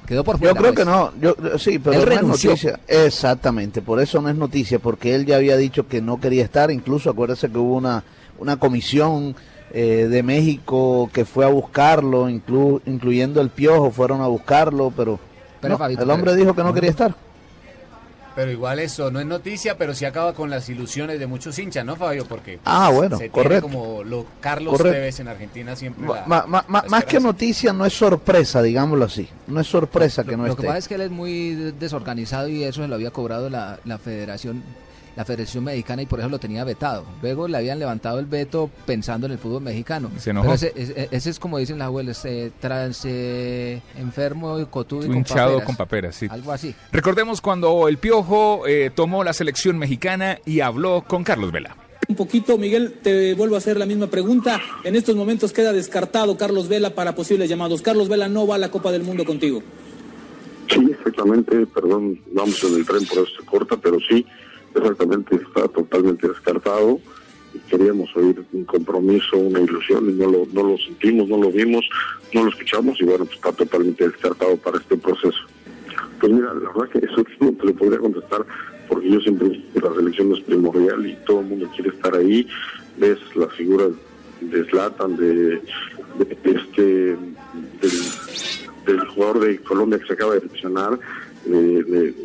[0.05, 0.53] Quedó por fuera.
[0.53, 0.85] Yo creo pues.
[0.85, 2.79] que no, yo yo- sí, pero Él no es noticia.
[2.87, 6.71] Exactamente, por eso no es noticia, porque él ya había dicho que no quería estar,
[6.71, 8.03] incluso acuérdese que hubo una,
[8.39, 9.35] una comisión
[9.73, 15.17] eh, de México que fue a buscarlo, inclu- incluyendo el Piojo, fueron a buscarlo, pero
[15.61, 17.15] Pero, no, Fabito, el hombre pero- dijo que no quería estar.
[18.33, 21.83] Pero igual eso no es noticia, pero sí acaba con las ilusiones de muchos hinchas,
[21.83, 22.25] ¿no, Fabio?
[22.25, 23.63] Porque Ah, bueno, se tiene correcto.
[23.67, 24.95] como lo Carlos Correcto.
[24.97, 26.07] Tevez en Argentina siempre.
[26.07, 29.27] La- ma- ma- ma- la más que noticia, no es sorpresa, digámoslo así.
[29.47, 30.61] No es sorpresa que no Lo esté.
[30.61, 33.49] que pasa es que él es muy de- desorganizado y eso se lo había cobrado
[33.49, 34.63] la, la Federación
[35.21, 37.05] la Federación Mexicana y por eso lo tenía vetado.
[37.21, 40.09] Luego le habían levantado el veto pensando en el fútbol mexicano.
[40.17, 40.45] Se enojó.
[40.47, 45.03] Pero ese, ese- ese es como dicen las abuelas, eh, trans eh, enfermo y cotudo
[45.03, 45.65] y con Hinchado paperas.
[45.65, 46.27] con paperas, sí.
[46.29, 46.73] Algo así.
[46.91, 51.75] Recordemos cuando el Piojo eh, tomó la selección mexicana y habló con Carlos Vela.
[52.07, 54.59] Un poquito, Miguel, te vuelvo a hacer la misma pregunta.
[54.83, 57.81] En estos momentos queda descartado Carlos Vela para posibles llamados.
[57.81, 59.61] Carlos Vela no va a la Copa del Mundo contigo.
[60.69, 64.25] Sí, exactamente, perdón, vamos en el tren, por eso se corta, pero sí,
[64.75, 66.99] exactamente, está totalmente descartado.
[67.69, 71.85] Queríamos oír un compromiso, una ilusión, y no lo, no lo sentimos, no lo vimos,
[72.33, 75.39] no lo escuchamos, y bueno, pues está totalmente descartado para este proceso.
[76.19, 78.45] Pues mira, la verdad que eso no te lo podría contestar,
[78.87, 82.47] porque yo siempre la selección es primordial y todo el mundo quiere estar ahí.
[82.97, 83.91] Ves las figuras
[84.41, 85.61] de Zlatan, de,
[86.43, 87.15] este,
[88.85, 90.99] del, jugador de Colombia que se acaba de seleccionar,
[91.45, 92.15] de,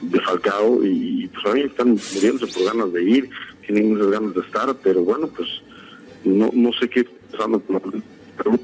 [0.00, 3.30] de Falcao, y pues a mí están muriéndose por ganas de ir,
[3.66, 5.48] tienen muchas ganas de estar, pero bueno, pues
[6.24, 7.80] no, no sé qué está pasando con la
[8.36, 8.58] pero,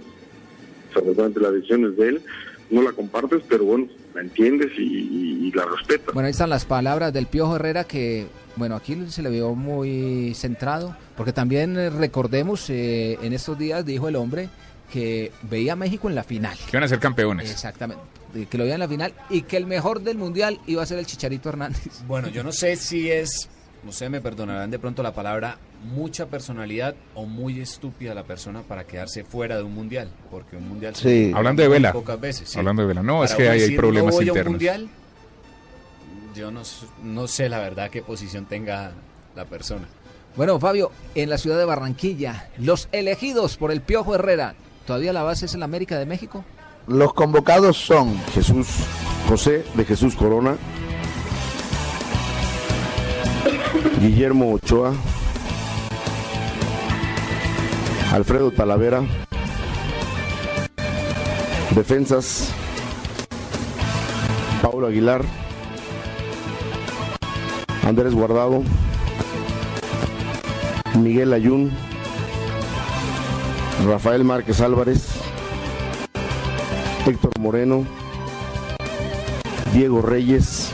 [0.95, 2.23] seguramente la decisión es de él,
[2.71, 6.15] no la compartes, pero bueno, la entiendes y, y- y la respetas.
[6.15, 10.33] Bueno, ahí están las palabras del Piojo Herrera que, bueno, aquí se le vio muy
[10.35, 14.49] centrado, porque también eh, recordemos, eh, en estos días dijo el hombre
[14.93, 16.57] que veía a México en la final.
[16.71, 17.51] Que van a ser campeones.
[17.51, 18.03] Exactamente,
[18.49, 20.99] que lo veía en la final y que el mejor del mundial iba a ser
[20.99, 22.03] el Chicharito Hernández.
[22.07, 23.49] Bueno, yo no sé si es,
[23.85, 25.59] no sé, me perdonarán de pronto la palabra,
[25.95, 30.69] mucha personalidad o muy estúpida la persona para quedarse fuera de un mundial, porque un
[30.69, 31.23] mundial se Sí.
[31.25, 31.93] juega Hablando de Vela.
[31.93, 32.49] pocas veces.
[32.49, 32.59] sí.
[32.59, 33.03] Hablando de Vela.
[33.03, 34.53] No, es que hay problemas no voy a un internos.
[34.53, 34.89] mundial,
[36.35, 36.63] yo no,
[37.03, 38.93] no sé la verdad qué posición tenga
[39.37, 39.87] la persona.
[40.37, 44.55] Bueno, Fabio, en la ciudad de Barranquilla, los elegidos por el Piojo Herrera,
[44.87, 46.43] ¿todavía la base es el América de México?
[46.87, 48.67] Los convocados son Jesús
[49.29, 50.57] José de Jesús Corona,
[54.01, 54.93] Guillermo Ochoa,
[58.13, 59.03] Alfredo Talavera,
[61.71, 62.53] defensas,
[64.61, 65.23] Paulo Aguilar,
[67.87, 68.65] Andrés Guardado,
[70.99, 71.71] Miguel Ayun,
[73.87, 75.23] Rafael Márquez Álvarez,
[77.05, 77.85] Héctor Moreno,
[79.75, 80.73] Diego Reyes,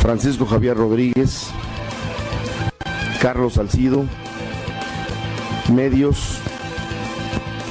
[0.00, 1.46] Francisco Javier Rodríguez,
[3.20, 4.04] Carlos Salcido,
[5.72, 6.40] Medios,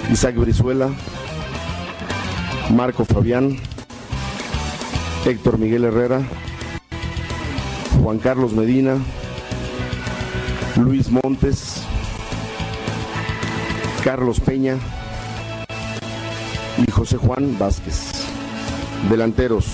[0.10, 0.89] Isaac Brizuela,
[2.69, 3.57] Marco Fabián,
[5.25, 6.21] Héctor Miguel Herrera,
[8.01, 8.95] Juan Carlos Medina,
[10.77, 11.84] Luis Montes,
[14.05, 14.77] Carlos Peña
[17.01, 18.11] José Juan Vázquez.
[19.09, 19.65] Delanteros,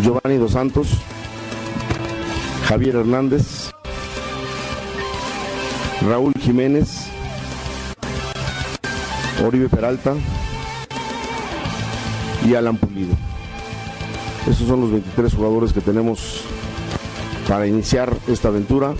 [0.00, 0.86] Giovanni Dos Santos,
[2.68, 3.72] Javier Hernández,
[6.08, 7.08] Raúl Jiménez,
[9.44, 10.14] Oribe Peralta
[12.46, 13.16] y Alan Pulido.
[14.48, 16.42] Esos son los 23 jugadores que tenemos
[17.48, 18.94] para iniciar esta aventura.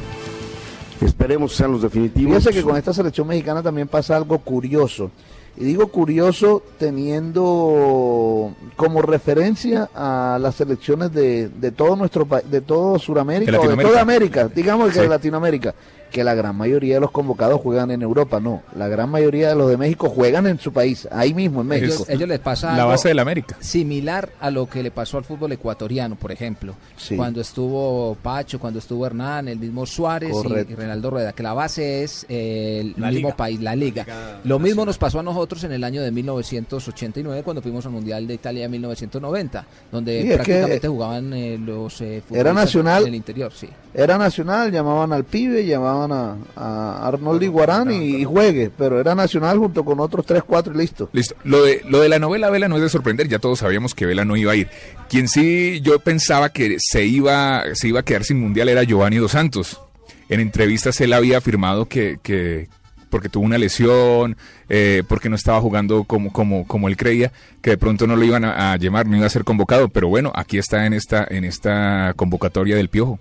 [1.00, 2.38] Esperemos que sean los definitivos.
[2.38, 5.12] Fíjese que con esta selección mexicana también pasa algo curioso.
[5.58, 12.60] Y digo curioso teniendo como referencia a las selecciones de, de todo nuestro país, de
[12.60, 15.00] todo Sudamérica De o de toda América, digamos que Sí.
[15.00, 15.74] de Latinoamérica,
[16.10, 19.54] que la gran mayoría de los convocados juegan en Europa, no, la gran mayoría de
[19.54, 21.94] los de México juegan en su país, ahí mismo en México.
[21.94, 23.56] Ellos, ellos les pasa La base de la América.
[23.60, 26.74] Similar a lo que le pasó al fútbol ecuatoriano, por ejemplo.
[26.96, 27.16] Sí.
[27.16, 30.72] Cuando estuvo Pacho, cuando estuvo Hernán, el mismo Suárez y, Correcto.
[30.72, 33.36] y Reinaldo Rueda, que la base es eh, el La mismo liga.
[33.36, 34.04] país, la liga.
[34.04, 37.92] Liga Lo mismo nos pasó a nosotros en el año de 1989, cuando fuimos al
[37.92, 42.52] Mundial de Italia en 1990, donde Sí, es que- prácticamente jugaban eh, los eh, Era
[42.52, 43.02] nacional.
[43.02, 43.68] en el interior, sí.
[43.98, 49.56] Era nacional, llamaban al pibe, llamaban a, a Arnold Iguarán y, juegue, pero era nacional
[49.56, 51.08] junto con otros 3, 4 y listo.
[51.14, 51.34] Listo.
[51.44, 54.04] Lo de, lo de la novela Vela no es de sorprender, ya todos sabíamos que
[54.04, 54.68] Vela no iba a ir.
[55.08, 59.16] Quien sí yo pensaba que se iba, se iba a quedar sin mundial era Giovanni
[59.16, 59.80] Dos Santos.
[60.28, 62.68] En entrevistas él había afirmado que, que
[63.08, 64.36] porque tuvo una lesión,
[64.68, 67.32] eh, porque no estaba jugando como, como, como él creía,
[67.62, 69.88] que de pronto no lo iban a, a llamar, no iba a ser convocado.
[69.88, 73.18] Pero bueno, aquí está en esta, en esta convocatoria del Piojo.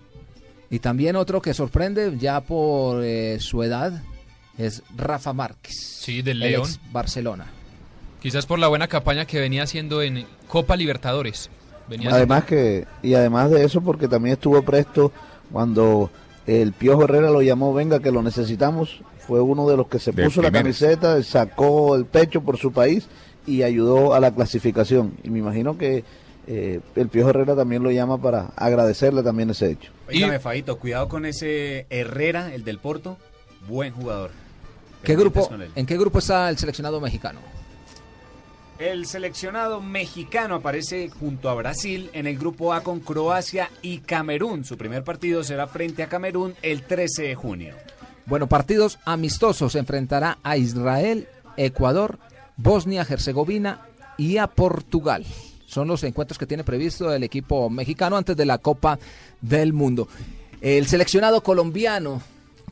[0.69, 4.01] Y también otro que sorprende ya por eh, su edad
[4.57, 5.75] es Rafa Márquez.
[5.75, 6.63] Sí, del el León.
[6.67, 7.45] ex Barcelona.
[8.21, 11.49] Quizás por la buena campaña que venía haciendo en Copa Libertadores.
[11.87, 15.11] Venía Además que, y además de eso, porque también estuvo presto
[15.51, 16.09] cuando
[16.47, 20.11] el Piojo Herrera lo llamó, venga que lo necesitamos, fue uno de los que se
[20.11, 23.07] De puso la camiseta, sacó el pecho por su país
[23.45, 25.13] y ayudó a la clasificación.
[25.23, 26.03] Y me imagino que
[26.47, 29.91] eh, el Piojo Herrera también lo llama para agradecerle también ese hecho.
[30.07, 33.17] Oígame, Fabito, cuidado con ese Herrera, el del Porto.
[33.67, 34.31] Buen jugador.
[35.03, 35.49] ¿Qué grupo.
[35.75, 37.39] ¿En qué grupo está el seleccionado mexicano?
[38.77, 44.65] El seleccionado mexicano aparece junto a Brasil en el grupo A con Croacia y Camerún.
[44.65, 47.75] Su primer partido será frente a Camerún el 13 de junio.
[48.25, 49.71] Bueno, partidos amistosos.
[49.71, 52.19] Se enfrentará a Israel, Ecuador,
[52.57, 55.25] Bosnia-Herzegovina y a Portugal.
[55.75, 58.97] Son los encuentros que tiene previsto el equipo mexicano antes de la Copa
[59.41, 60.07] del Mundo.
[60.61, 62.21] El seleccionado colombiano.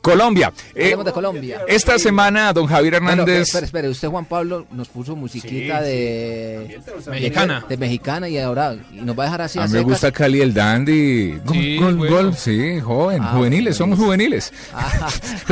[0.04, 0.52] Colombia.
[0.76, 1.62] Eh, de Colombia.
[1.68, 3.48] esta semana, don Javier Hernández.
[3.48, 7.10] espere, espere, usted Juan Pablo nos puso musiquita Sí, de, sí.
[7.10, 7.62] Mexicana.
[7.62, 9.82] de, de mexicana y ahora y nos va a dejar así A a mí me
[9.82, 11.40] gusta Cali el Dandy.
[11.46, 12.16] Gol, Sí, gol, bueno.
[12.18, 12.36] gol.
[12.36, 14.52] Sí, joven, Ah, juveniles, somos juveniles.
[14.74, 15.08] Ah,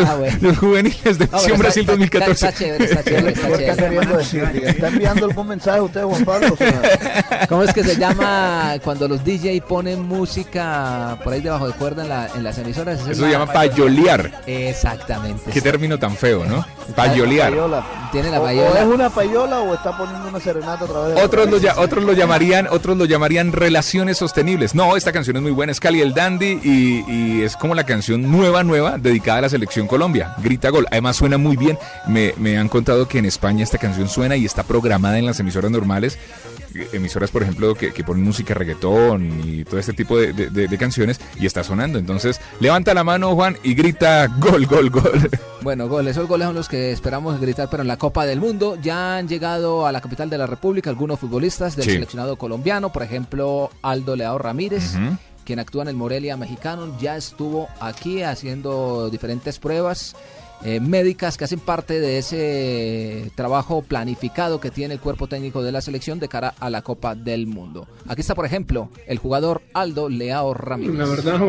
[0.05, 0.37] ah, bueno.
[0.41, 2.31] Los juveniles de pero Brasil está- 2014.
[2.47, 3.89] está chévere, está chévere, está ¿Qué está chévere.
[3.95, 4.51] queriendo decir?
[4.51, 6.47] Diga, ¿Está enviando algún mensaje a usted, Juan Pablo?
[6.53, 11.67] O sea, ¿Cómo es que se llama cuando los DJ ponen música por ahí debajo
[11.67, 12.99] de cuerda en, la- en las emisoras?
[12.99, 14.40] Eso se la- llama payolear.
[14.47, 15.51] Exactamente.
[15.51, 16.65] Qué término tan feo, ¿no?
[16.95, 17.51] Payolear.
[17.51, 17.85] payola.
[18.11, 18.69] Tiene la payola.
[18.71, 21.57] O es una payola o está poniendo una serenata a través de la Otros lo,
[21.57, 21.73] radio.
[21.75, 24.75] ya- otros lo llamarían, otros lo llamarían relaciones sostenibles.
[24.75, 27.83] No, esta canción es muy buena, es Cali el Dandy y, y es como la
[27.85, 30.35] canción nueva, nueva, dedicada a la selección Colombia.
[30.39, 30.87] Grita gol.
[30.91, 31.77] Además suena muy bien.
[32.07, 35.39] Me, me han contado que en España esta canción suena y está programada en las
[35.39, 36.17] emisoras normales.
[36.93, 40.67] Emisoras, por ejemplo, que, que ponen música reggaetón y todo este tipo de, de- de-
[40.67, 41.99] de canciones y está sonando.
[41.99, 45.29] Entonces, levanta la mano, Juan, y grita gol, gol, gol.
[45.61, 48.77] Bueno, goles, esos goles son los que esperamos gritar, pero en la Copa del Mundo
[48.81, 51.91] ya han llegado a la capital de la República algunos futbolistas del Sí.
[51.91, 54.93] seleccionado colombiano, por ejemplo, Aldo Leao Ramírez,
[55.45, 60.15] quien actúa en el Morelia mexicano, ya estuvo aquí haciendo diferentes pruebas
[60.63, 65.71] eh, médicas que hacen parte de ese trabajo planificado que tiene el cuerpo técnico de
[65.71, 67.87] la selección de cara a la Copa del Mundo.
[68.07, 70.95] Aquí está, por ejemplo, el jugador Aldo Leao Ramírez.
[70.95, 71.41] La verdad,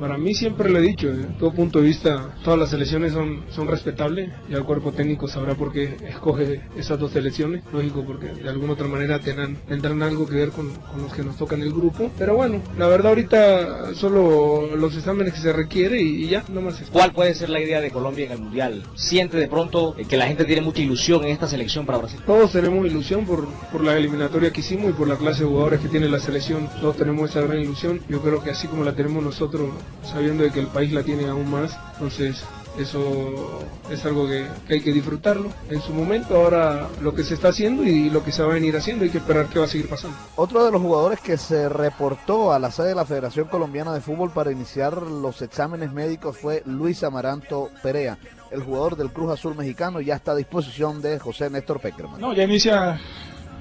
[0.00, 3.44] Para mí siempre lo he dicho, de todo punto de vista, todas las selecciones son,
[3.50, 7.62] son respetables y el cuerpo técnico sabrá por qué escoge esas dos selecciones.
[7.70, 11.22] Lógico, porque de alguna otra manera tendrán, tendrán algo que ver con, con los que
[11.22, 12.10] nos tocan el grupo.
[12.18, 16.62] Pero bueno, la verdad ahorita solo los exámenes que se requiere y, y ya, no
[16.62, 16.80] más.
[16.90, 18.82] ¿Cuál puede ser la idea de Colombia en el Mundial?
[18.94, 22.20] ¿Siente de pronto que la gente tiene mucha ilusión en esta selección para Brasil?
[22.24, 25.80] Todos tenemos ilusión por, por la eliminatoria que hicimos y por la clase de jugadores
[25.80, 26.70] que tiene la selección.
[26.80, 28.00] Todos tenemos esa gran ilusión.
[28.08, 29.68] Yo creo que así como la tenemos nosotros,
[30.02, 32.44] sabiendo de que el país la tiene aún más, entonces
[32.78, 36.36] eso es algo que, que hay que disfrutarlo en su momento.
[36.36, 39.10] Ahora lo que se está haciendo y lo que se va a venir haciendo, hay
[39.10, 40.16] que esperar qué va a seguir pasando.
[40.36, 44.00] Otro de los jugadores que se reportó a la sede de la Federación Colombiana de
[44.00, 48.18] Fútbol para iniciar los exámenes médicos fue Luis Amaranto Perea.
[48.50, 52.20] El jugador del Cruz Azul mexicano ya está a disposición de José Néstor Peckerman.
[52.20, 53.00] No, ya inicia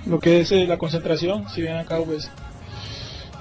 [0.06, 2.30] lo que es eh, la concentración, si bien acá pues,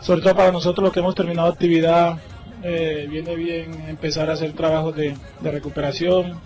[0.02, 2.18] sobre todo para nosotros los que hemos terminado actividad,
[2.62, 6.40] eh, viene bien empezar a hacer trabajos de, recuperación,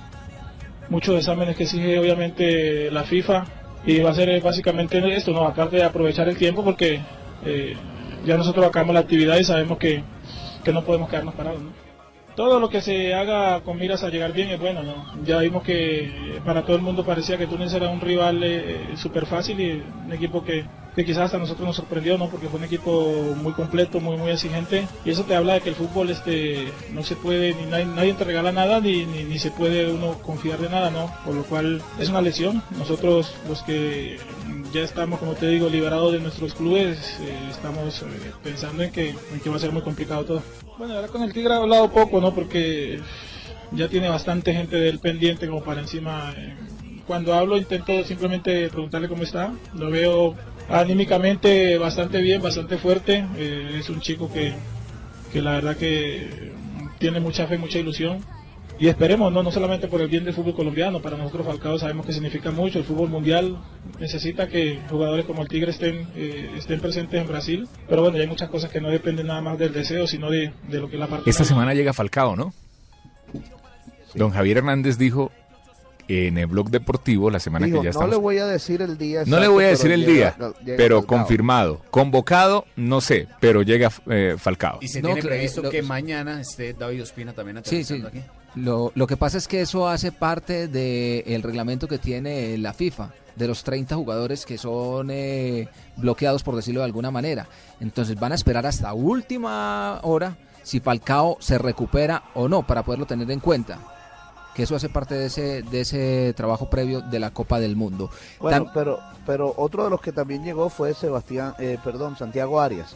[0.88, 3.44] muchos exámenes que exige obviamente la FIFA.
[3.84, 7.00] Y va a ser eh, básicamente esto, no, aparte de aprovechar el tiempo porque
[7.44, 7.74] eh,
[8.24, 10.04] ya nosotros acabamos la actividad y sabemos que,
[10.62, 11.62] que no podemos quedarnos parados.
[12.34, 15.22] Todo lo que se haga con miras a llegar bien es bueno, ¿no?
[15.24, 19.26] Ya vimos que para todo el mundo parecía que Túnez era un rival eh, súper
[19.26, 20.64] fácil y un equipo que,
[20.96, 22.30] que quizás hasta nosotros nos sorprendió, ¿no?
[22.30, 25.68] Porque fue un equipo muy completo, muy muy exigente y eso te habla de que
[25.68, 29.38] el fútbol este no se puede, ni nadie, nadie te regala nada ni, ni, ni
[29.38, 31.10] se puede uno confiar de nada, ¿no?
[31.26, 32.62] Por lo cual es una lesión.
[32.78, 34.18] Nosotros los que
[34.72, 38.06] ya estamos, como te digo, liberados de nuestros clubes, eh, estamos eh,
[38.42, 40.42] pensando en que, en que va a ser muy complicado todo.
[40.78, 42.34] Bueno, ahora con el Tigre he hablado poco, ¿no?
[42.34, 43.00] Porque
[43.72, 46.34] ya tiene bastante gente del pendiente como para encima.
[46.36, 46.56] eh,
[47.06, 49.52] Cuando hablo intento simplemente preguntarle cómo está.
[49.74, 50.34] Lo veo
[50.68, 53.24] anímicamente bastante bien, bastante fuerte.
[53.78, 54.54] Es un chico que,
[55.32, 56.52] que la verdad que
[56.98, 58.24] tiene mucha fe, mucha ilusión.
[58.82, 59.44] Y esperemos, ¿no?
[59.44, 62.80] no solamente por el bien del fútbol colombiano, para nosotros Falcao sabemos que significa mucho,
[62.80, 63.56] el fútbol mundial
[64.00, 68.22] necesita que jugadores como el Tigre estén, eh, estén presentes en Brasil, pero bueno, ya
[68.24, 70.96] hay muchas cosas que no dependen nada más del deseo, sino de, de lo que
[70.96, 71.30] es la parte...
[71.30, 72.52] Esta semana llega Falcao, ¿no?
[74.14, 75.30] Don Javier Hernández dijo
[76.08, 78.10] en el blog deportivo la semana Dijo, que ya no estamos.
[78.10, 79.22] le voy a decir el día.
[79.26, 81.18] No le voy a decir el llega- día, pero Falcao.
[81.18, 81.82] confirmado.
[81.90, 84.78] Convocado, no sé, pero llega eh, Falcao.
[84.82, 87.94] Y se No, tiene previsto lo- que mañana esté David Ospina también Sí, sí.
[87.94, 88.41] aterrizando aquí.
[88.54, 93.10] Lo, lo que pasa es que eso hace parte del reglamento que tiene la FIFA,
[93.36, 97.48] de los 30 jugadores que son eh, bloqueados, por decirlo de alguna manera.
[97.80, 103.06] Entonces van a esperar hasta última hora si Falcao se recupera o no, para poderlo
[103.06, 103.78] tener en cuenta.
[104.54, 108.10] Que eso hace parte de ese, de ese trabajo previo de la Copa del Mundo.
[108.38, 112.94] Bueno, pero, pero otro de los que también llegó fue Sebastián, eh, perdón, Santiago Arias.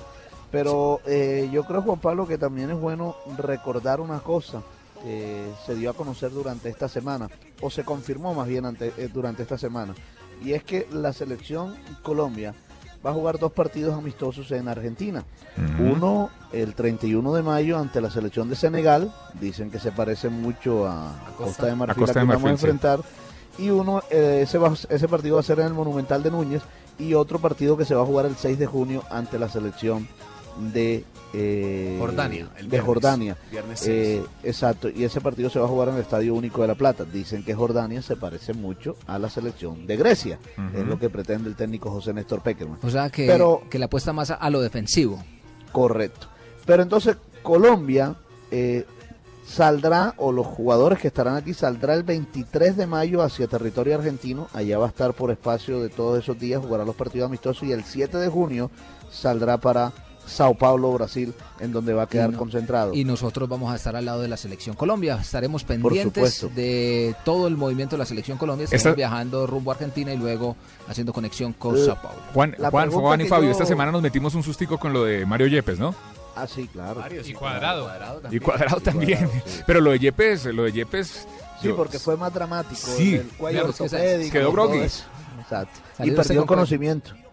[0.51, 4.63] Pero eh, yo creo, Juan Pablo, que también es bueno recordar una cosa
[5.03, 7.29] que se dio a conocer durante esta semana,
[7.61, 9.95] o se confirmó más bien ante- eh, durante esta semana,
[10.45, 12.55] y es que la selección Colombia
[13.05, 15.25] va a jugar dos partidos amistosos en Argentina.
[15.79, 20.87] Uno el 31 de mayo ante la selección de Senegal, dicen que se parece mucho
[20.89, 22.53] a, Costa, de Marfil, Costa a quien vamos a sí.
[22.55, 23.01] enfrentar.
[23.59, 26.63] Y uno, eh, ese, va- ese partido va a ser en el Monumental de Núñez,
[26.99, 30.09] y otro partido que se va a jugar el 6 de junio ante la selección
[30.73, 33.37] de eh, Jordania, el de viernes, Jordania.
[33.51, 36.69] viernes Eh, exacto, y ese partido se va a jugar en el Estadio Único de
[36.69, 37.05] La Plata.
[37.05, 40.39] Dicen que Jordania se parece mucho a la selección de Grecia,
[40.75, 42.79] es lo que pretende el técnico José Néstor Peckerman.
[42.83, 45.23] o sea que, Pero que le apuesta más a, a lo defensivo.
[45.73, 46.29] Correcto.
[46.65, 48.17] Pero entonces Colombia
[48.51, 48.85] eh,
[49.47, 54.49] saldrá, o los jugadores que estarán aquí, saldrá el 23 de mayo hacia territorio argentino.
[54.53, 57.73] Allá va a estar por espacio de todos esos días, jugará los partidos amistosos y
[57.73, 58.71] el 7 de junio
[59.11, 59.93] saldrá para
[60.27, 62.93] Sao Paulo, Brasil, en donde va a quedar Y no- concentrado.
[62.95, 65.19] Y nosotros vamos a estar al lado de la selección Colombia.
[65.21, 68.65] Estaremos pendientes de todo el movimiento de la selección Colombia.
[68.65, 70.57] Estaremos Esta- viajando rumbo a Argentina y luego
[70.89, 72.19] haciendo conexión con Eh, Sao Paulo.
[72.35, 72.55] Juan,
[72.91, 75.79] Juan, y Fabio, yo- esta semana nos metimos un sustico con lo de Mario Yepes,
[75.79, 75.95] ¿no?
[76.35, 77.03] Ah, sí, claro.
[77.25, 77.89] Y cuadrado.
[78.31, 79.19] Y cuadrado Sí, también.
[79.21, 79.63] Cuadrado, sí.
[79.67, 81.27] Pero lo de Yepes, lo de Yepes.
[81.63, 82.75] Sí, yo- porque fue más dramático.
[82.79, 83.15] Sí.
[83.15, 84.79] el cuello Claro, ortopédico, quedó groggy.
[84.81, 85.81] Exacto.
[86.05, 87.26] Y perdió el compa-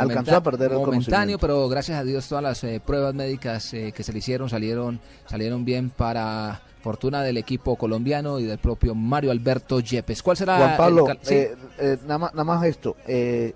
[0.00, 3.92] Alcanzó a perder el momentáneo, pero gracias a Dios todas las eh, pruebas médicas eh,
[3.94, 8.94] que se le hicieron salieron salieron bien para fortuna del equipo colombiano y del propio
[8.94, 10.22] Mario Alberto Yepes.
[10.22, 11.34] ¿Cuál será Juan Pablo, el cal- sí?
[11.34, 12.96] eh, eh, nada, más, nada más esto.
[13.06, 13.54] eh,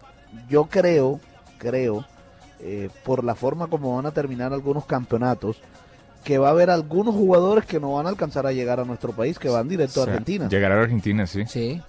[0.49, 1.21] yo creo,
[1.59, 2.05] creo,
[2.61, 5.57] eh, por la forma como van a terminar algunos campeonatos,
[6.25, 9.13] que va a haber algunos jugadores que no van a alcanzar a llegar a nuestro
[9.13, 10.49] país, que van directo o a Argentina.
[10.49, 11.45] Llegar a Argentina, sí.
[11.47, 11.81] Sí.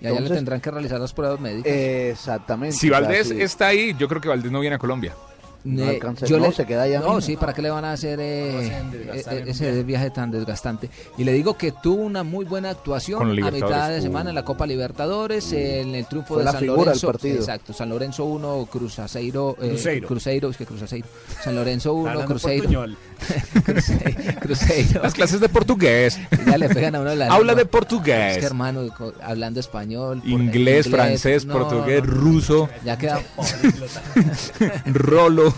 [0.00, 1.72] Y allá le Entonces- tendrán que realizar las pruebas médicas.
[1.72, 2.76] Eh, exactamente.
[2.76, 3.40] Si o sea, Valdés sí.
[3.40, 5.14] está ahí, yo creo que Valdés no viene a Colombia.
[5.62, 7.20] No Eh, alcanza- yo no, le- se queda allá No, mismo.
[7.20, 8.68] sí, ¿para qué le van a hacer eh,
[9.12, 10.88] eh, ese viaje tan desgastante?
[11.18, 14.02] Y le digo que tuvo una muy buena actuación a mitad de Uh.
[14.02, 17.08] semana en la Copa Libertadores, en el triunfo de la San Lorenzo.
[17.08, 17.36] partido.
[17.36, 19.54] Exacto, San Lorenzo 1, Cruzaceiro.
[19.60, 20.08] eh, Cruzeiro.
[20.08, 21.06] Cruzeiro, es que Cruzaceiro.
[21.44, 22.86] San Lorenzo 1, Hablando Cruzeiro.
[23.64, 24.40] Cruzeiro.
[24.40, 25.02] Cruzeiro.
[25.02, 26.18] Las clases de portugués.
[26.46, 28.32] Ya le pegan a uno la Habla de portugués.
[28.32, 28.82] Es que hermano,
[29.22, 32.20] hablando español, por- Inglés, francés, no, portugués, no, no.
[32.20, 32.68] ruso.
[32.84, 33.20] Ya queda
[34.86, 35.54] Rolo.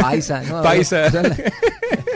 [0.00, 0.62] paisa, ¿no?
[0.62, 1.10] Paisa.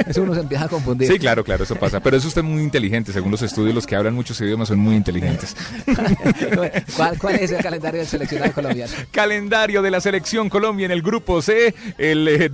[0.06, 1.08] Eso, uno se empieza a confundir.
[1.10, 2.00] Sí, claro, claro, eso pasa.
[2.00, 3.12] Pero es usted muy inteligente.
[3.12, 5.56] Según los estudios, los que hablan muchos idiomas son muy inteligentes.
[6.96, 8.92] ¿Cuál, cuál es el calendario del seleccionado colombiano?
[9.10, 11.74] Calendario de la selección Colombia en el grupo C.
[11.98, 12.50] El, eh,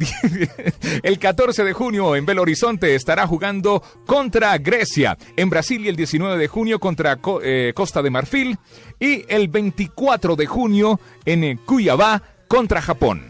[1.03, 5.17] el 14 de junio en Belo Horizonte estará jugando contra Grecia.
[5.37, 8.59] En Brasil el 19 de junio contra Co- eh, Costa de Marfil.
[8.99, 13.30] Y el 24 de junio en eh, Cuyabá contra Japón.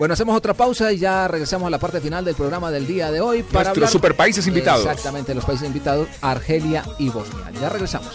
[0.00, 3.10] Bueno, hacemos otra pausa y ya regresamos a la parte final del programa del día
[3.10, 4.86] de hoy para Nuestros hablar- superpaíses invitados.
[4.86, 7.50] Exactamente, los países invitados, Argelia y Bosnia.
[7.60, 8.08] Ya regresamos.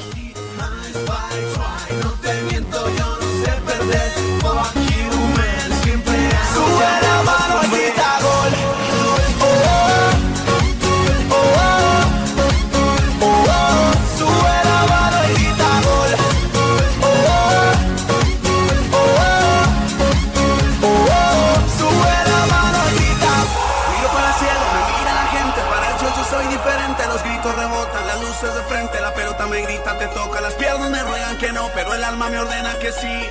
[32.05, 33.29] Alma me ordena que sí.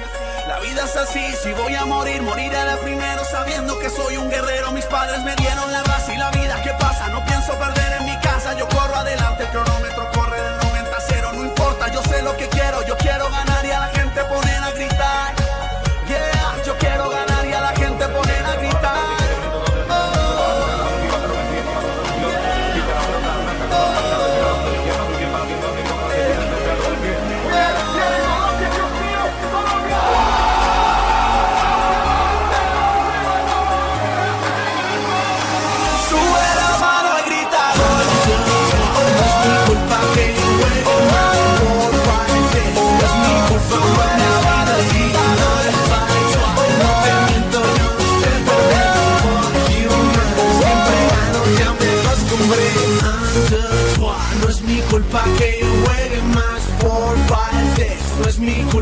[0.48, 4.28] La vida es así, si voy a morir, moriré de primero sabiendo que soy un
[4.28, 4.72] guerrero.
[4.72, 7.08] Mis padres me dieron la raza y la vida que pasa.
[7.08, 11.00] No pienso perder en mi casa, yo corro adelante, el cronómetro corre del 90 a
[11.00, 11.32] 0.
[11.34, 14.62] No importa, yo sé lo que quiero, yo quiero ganar y a la gente poner
[14.62, 15.43] a gritar.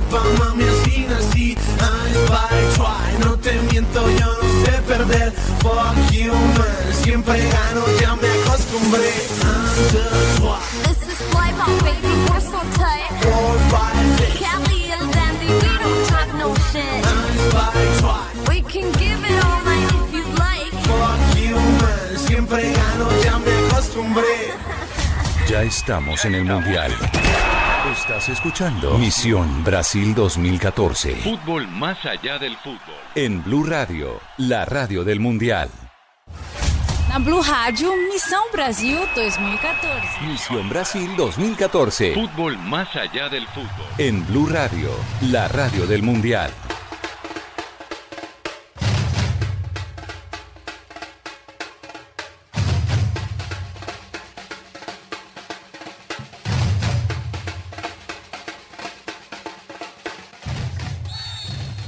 [0.02, 1.56] Culpa, mami, así nací.
[1.80, 3.24] I spy, try.
[3.24, 5.32] No te miento, yo no sé perder.
[5.62, 6.94] Fuck you, man.
[7.02, 9.12] Siempre gano, ya me acostumbré.
[9.42, 10.60] Un, deux, trois.
[10.84, 13.10] This is fly pop, baby, we're so tight.
[13.22, 14.38] Four, five, six.
[14.38, 17.04] Kelly and Dandy, we don't talk no shit.
[17.04, 18.22] I spy, try.
[18.48, 20.72] We can give it all night if you'd like.
[20.86, 22.18] Fuck you, man.
[22.18, 24.54] Siempre gano, ya me acostumbré.
[25.48, 26.92] Ya estamos en el Mundial.
[28.22, 32.78] Estás escuchando Misión Brasil 2014 Fútbol más allá del fútbol.
[33.16, 35.68] en Blue Radio, la radio del Mundial.
[37.08, 40.20] Na Blue Rádio, Missão Brasil 2014.
[40.24, 43.86] Misión Brasil 2014 Fútbol más allá del fútbol.
[43.98, 44.90] en Blue Radio,
[45.22, 46.52] la radio del Mundial.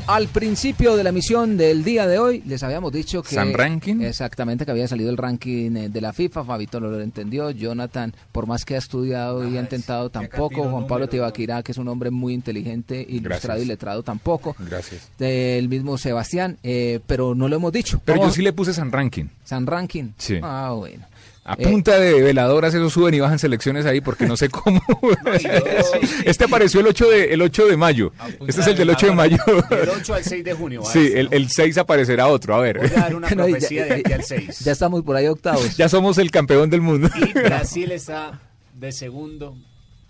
[0.06, 3.34] Al principio de la emisión del día de hoy les habíamos dicho que...
[3.34, 4.02] ¿San ranking?
[4.02, 8.14] Exactamente, que había salido el ranking eh, de la FIFA, Fabito no lo entendió, Jonathan,
[8.30, 11.88] por más que ha estudiado y ha intentado tampoco, Juan Pablo Tibaquirá, que es un
[11.88, 13.62] hombre muy inteligente, ilustrado Gracias.
[13.62, 15.08] y letrado tampoco, Gracias.
[15.18, 18.02] el mismo Sebastián, eh, pero no lo hemos dicho.
[18.04, 19.24] Pero yo sí le puse San Ranking.
[19.42, 20.10] San Ranking.
[20.18, 20.38] Sí.
[20.42, 21.06] Ah, bueno.
[21.46, 24.80] A Eh, punta de veladoras eso suben y bajan selecciones ahí porque no sé cómo.
[26.24, 28.12] este apareció el 8 de, el 8 de mayo.
[28.46, 29.36] Este es el del 8 de mayo.
[29.68, 30.82] Del 8 al 6 de junio.
[30.90, 32.78] Sí, el, el 6 aparecerá otro, a ver.
[32.78, 34.60] Voy a dar una No, y ya- profecía de aquí al 6.
[34.60, 35.76] Ya estamos por ahí octavos.
[35.76, 37.08] Ya somos el campeón del mundo.
[37.16, 38.40] Y Brasil está
[38.74, 39.54] de segundo,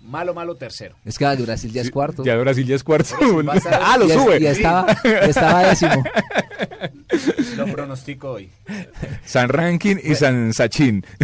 [0.05, 0.97] malo, malo tercero.
[1.05, 2.25] Es que Brasil ya es cuarto.
[2.25, 3.17] Ya Brasil ya es cuarto.
[3.83, 4.41] ah, lo sube.
[4.41, 6.05] y estaba, estaba décimo.
[7.57, 8.51] Lo pronostico hoy.
[9.25, 11.05] San Ranking y San Sachin.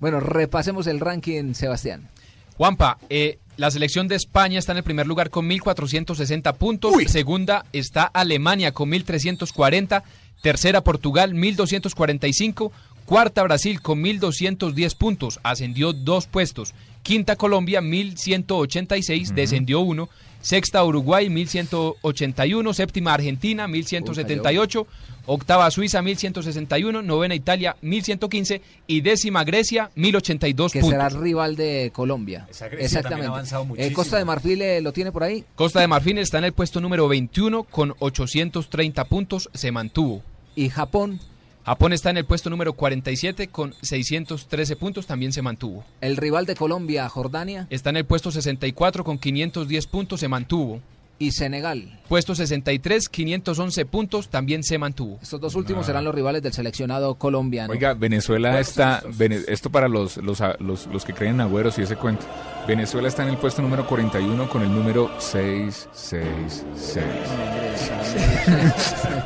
[0.00, 2.08] Bueno, repasemos el ranking, Sebastián.
[2.56, 6.94] Juanpa, eh, la selección de España está en el primer lugar con 1.460 puntos.
[7.08, 10.04] Segunda está Alemania con 1.340.
[10.40, 12.70] Tercera Portugal, 1.245.
[13.06, 15.40] Cuarta Brasil con 1.210 puntos.
[15.42, 16.74] Ascendió dos puestos.
[17.08, 20.10] Quinta Colombia, 1186, descendió uno.
[20.42, 22.74] Sexta Uruguay, 1181.
[22.74, 24.86] Séptima Argentina, 1178.
[25.24, 27.00] Octava Suiza, 1161.
[27.00, 28.60] Novena Italia, 1115.
[28.86, 31.02] Y décima Grecia, 1082 Que puntos.
[31.02, 32.46] será rival de Colombia.
[32.50, 33.90] Esa Grecia también ha avanzado Eh.
[33.94, 35.46] Costa de Marfil eh, lo tiene por ahí.
[35.54, 40.22] Costa de Marfil está en el puesto número 21 con 830 puntos, se mantuvo.
[40.54, 41.20] ¿Y Japón?
[41.68, 45.84] Japón está en el puesto número 47 con 613 puntos, también se mantuvo.
[46.00, 47.66] El rival de Colombia, Jordania.
[47.68, 50.80] Está en el puesto 64 con 510 puntos, se mantuvo.
[51.20, 51.98] Y Senegal.
[52.08, 55.18] Puesto 63, 511 puntos, también se mantuvo.
[55.20, 55.86] Estos dos últimos Ah.
[55.88, 57.72] serán los rivales del seleccionado colombiano.
[57.72, 61.82] Oiga, Venezuela está, Vene- esto para los, los, los, los que creen en agüeros y
[61.82, 62.24] ese cuento.
[62.68, 67.04] Venezuela está en el puesto número 41 con el número 666.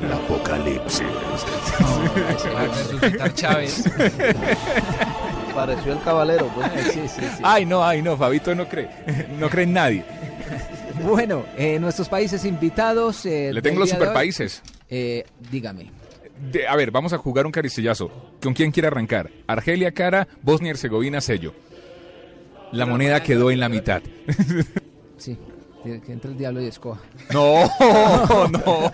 [0.03, 1.03] El apocalipsis.
[1.79, 3.85] Resucitar Chávez.
[5.55, 6.71] Pareció el caballero, pues.
[7.43, 8.89] Ay, no, ay, no, Fabito no cree.
[9.39, 10.05] No cree en nadie.
[11.05, 13.27] Bueno, eh, nuestros países invitados.
[13.27, 14.63] eh, Le tengo los superpaíses.
[14.89, 15.91] Eh, dígame.
[16.51, 18.11] De- a ver, vamos a jugar un caristellazo.
[18.43, 19.31] ¿Con quién quiere arrancar?
[19.47, 21.55] Argelia, cara, Bosnia y Herzegovina, sello.
[22.73, 24.01] La moneda quedó en la mitad.
[25.19, 25.37] Sí,
[25.83, 27.01] que entre el diablo y escoja.
[27.33, 27.69] No,
[28.49, 28.91] no.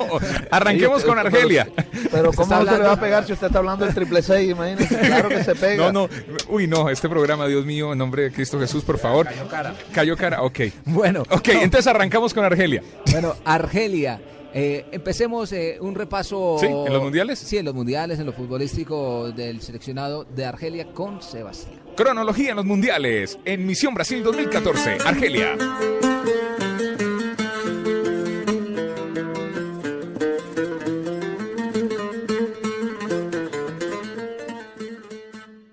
[0.50, 1.68] Arranquemos con Argelia.
[2.10, 4.22] Pero ¿cómo no se le va a hablando- pegar si usted está hablando del triple
[4.22, 4.50] seis?
[4.50, 5.90] Imagínese, claro que se pega.
[5.90, 6.08] No, no.
[6.48, 9.26] Uy, no, este programa, Dios mío, en nombre de Cristo Jesús, por favor.
[9.26, 9.74] Cayó cara.
[9.92, 10.60] Cayó cara, ok.
[10.86, 11.22] Bueno.
[11.30, 12.82] Ok, entonces arrancamos con Argelia.
[13.12, 14.20] Bueno, Argelia.
[14.54, 16.56] Eh, empecemos eh, un repaso.
[16.58, 16.66] ¿Sí?
[16.66, 17.38] ¿En los mundiales?
[17.38, 21.74] Sí, en los mundiales, en lo futbolístico del seleccionado de Argelia con Sebastián.
[21.94, 23.38] Cronología en los mundiales.
[23.44, 25.54] En Misión Brasil 2014, Argelia.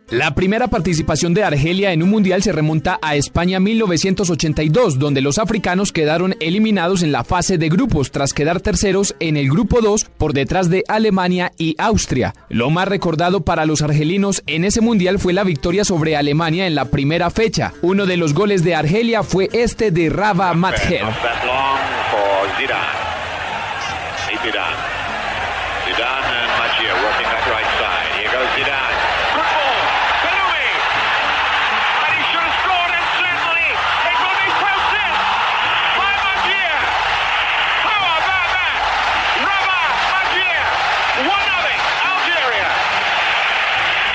[0.10, 5.40] La primera participación de Argelia en un mundial se remonta a España 1982, donde los
[5.40, 10.06] africanos quedaron eliminados en la fase de grupos tras quedar terceros en el grupo 2
[10.18, 12.36] por detrás de Alemania y Austria.
[12.50, 16.76] Lo más recordado para los argelinos en ese mundial fue la victoria sobre Alemania en
[16.76, 17.74] la primera fecha.
[17.82, 21.02] Uno de los goles de Argelia fue este de Rava Mather.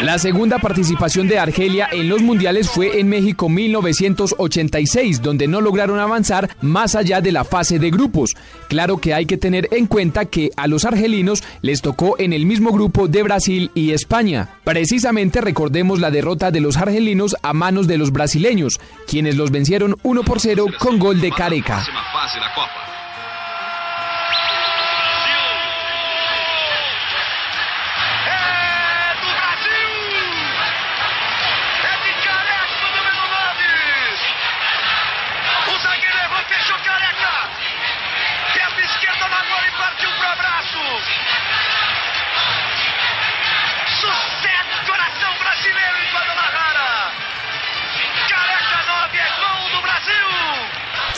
[0.02, 5.98] La segunda participación de Argelia en los mundiales fue en México 1986, donde no lograron
[5.98, 8.34] avanzar más allá de la fase de grupos.
[8.68, 12.46] Claro que hay que tener en cuenta que a los argelinos les tocó en el
[12.46, 14.48] mismo grupo de Brasil y España.
[14.64, 19.96] Precisamente recordemos la derrota de los argelinos a manos de los brasileños, quienes los vencieron
[20.02, 21.84] 1 por 0 con gol de Careca.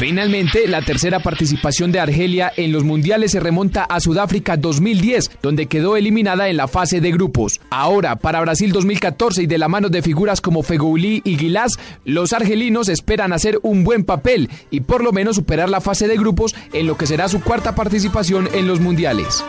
[0.02, 5.66] Finalmente, la tercera participación de Argelia en los mundiales se remonta a Sudáfrica 2010, donde
[5.66, 7.60] quedó eliminada en la fase de grupos.
[7.70, 12.32] Ahora, para Brasil 2014 y de la mano de figuras como Fegouli y Guilás, los
[12.32, 16.56] argelinos esperan hacer un buen papel y por lo menos superar la fase de grupos
[16.72, 19.44] en lo que será su cuarta participación en los mundiales.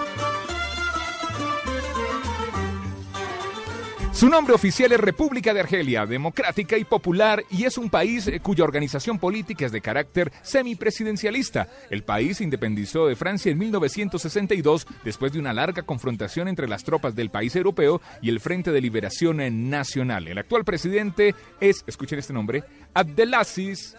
[4.24, 8.40] Su nombre oficial es República de Argelia, democrática y popular, y es un país eh,
[8.40, 11.68] cuya organización política es de carácter semipresidencialista.
[11.90, 16.86] El país se independizó de Francia en 1962 después de una larga confrontación entre las
[16.86, 20.30] tropas del país europeo y el Frente de Liberación eh, Nacional.
[20.30, 22.64] El actual presidente es, escuchen este nombre,
[22.94, 23.94] Abdelaziz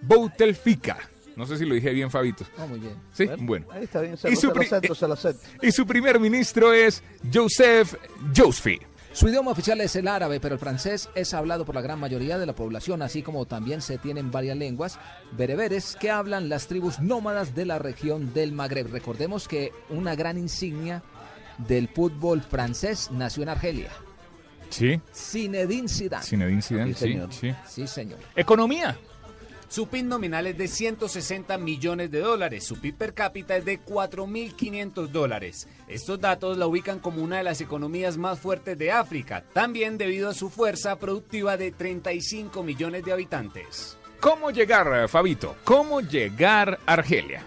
[0.00, 0.96] Bouteflika.
[1.36, 2.46] No sé si lo dije bien, Fabito.
[2.56, 2.94] Oh, muy bien.
[3.12, 3.66] Sí, bueno.
[3.72, 5.46] Ahí está bien, se, Y lo, su se lo pri- acepto, se lo acepto.
[5.60, 7.94] Y su primer ministro es Joseph
[8.34, 8.80] Jousfi.
[9.12, 12.38] Su idioma oficial es el árabe, pero el francés es hablado por la gran mayoría
[12.38, 14.98] de la población, así como también se tienen varias lenguas
[15.32, 18.86] bereberes que hablan las tribus nómadas de la región del Magreb.
[18.92, 21.02] Recordemos que una gran insignia
[21.58, 23.90] del fútbol francés nació en Argelia.
[24.70, 25.00] Sí.
[25.12, 26.24] Zinedine Zidane.
[26.24, 27.32] Zinedine Zidane, Sí, señor.
[27.32, 27.52] sí.
[27.68, 28.18] Sí, señor.
[28.36, 28.96] Economía.
[29.70, 33.80] Su PIB nominal es de 160 millones de dólares, su PIB per cápita es de
[33.80, 35.68] 4.500 dólares.
[35.86, 40.28] Estos datos la ubican como una de las economías más fuertes de África, también debido
[40.28, 43.96] a su fuerza productiva de 35 millones de habitantes.
[44.18, 45.54] ¿Cómo llegar, Fabito?
[45.62, 47.46] ¿Cómo llegar a Argelia?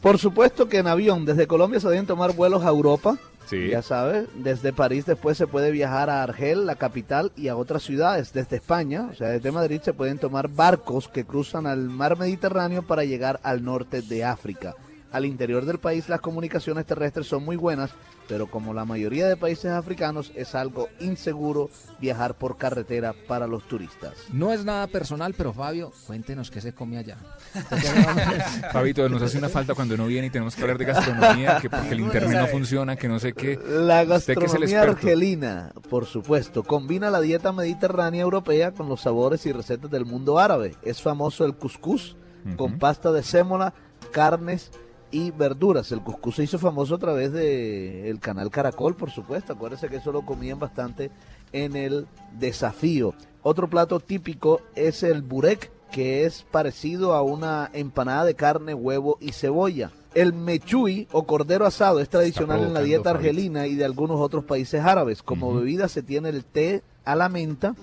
[0.00, 3.18] Por supuesto que en avión, desde Colombia se deben tomar vuelos a Europa.
[3.50, 7.82] Ya sabes, desde París después se puede viajar a Argel, la capital, y a otras
[7.82, 8.32] ciudades.
[8.32, 12.82] Desde España, o sea, desde Madrid se pueden tomar barcos que cruzan al mar Mediterráneo
[12.82, 14.74] para llegar al norte de África.
[15.10, 17.90] Al interior del país las comunicaciones terrestres son muy buenas,
[18.28, 21.70] pero como la mayoría de países africanos es algo inseguro
[22.00, 24.12] viajar por carretera para los turistas.
[24.32, 27.16] No es nada personal, pero Fabio, cuéntenos qué se come allá.
[28.72, 31.70] Fabito, nos hace una falta cuando no viene y tenemos que hablar de gastronomía, que
[31.70, 33.58] porque el internet no funciona, que no sé qué.
[33.66, 39.90] La gastronomía argelina, por supuesto, combina la dieta mediterránea europea con los sabores y recetas
[39.90, 40.76] del mundo árabe.
[40.82, 42.16] Es famoso el couscous
[42.56, 43.74] con pasta de sémola,
[44.12, 44.70] carnes
[45.10, 45.92] y verduras.
[45.92, 49.52] El couscous se hizo famoso a través de el canal Caracol, por supuesto.
[49.52, 51.10] Acuérdense que eso lo comían bastante
[51.52, 52.06] en el
[52.38, 53.14] desafío.
[53.42, 59.16] Otro plato típico es el burek, que es parecido a una empanada de carne, huevo
[59.20, 59.90] y cebolla.
[60.14, 64.44] El mechui o cordero asado es tradicional en la dieta argelina y de algunos otros
[64.44, 65.22] países árabes.
[65.22, 67.74] Como bebida se tiene el té a la menta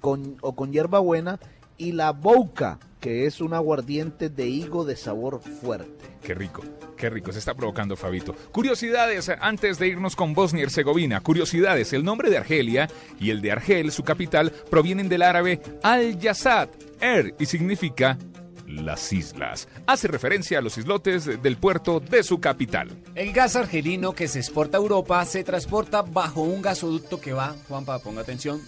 [0.00, 1.38] con, o con hierbabuena
[1.76, 6.04] y la bouca, que es un aguardiente de higo de sabor fuerte.
[6.22, 6.62] Qué rico,
[6.96, 8.34] qué rico, se está provocando Fabito.
[8.52, 11.20] Curiosidades antes de irnos con Bosnia y Herzegovina.
[11.20, 12.88] Curiosidades, el nombre de Argelia
[13.18, 16.68] y el de Argel, su capital, provienen del árabe Al-Yazad,
[17.00, 18.18] Er, y significa
[18.66, 19.68] las islas.
[19.86, 22.90] Hace referencia a los islotes del puerto de su capital.
[23.14, 27.56] El gas argelino que se exporta a Europa se transporta bajo un gasoducto que va,
[27.68, 28.60] Juanpa, ponga atención,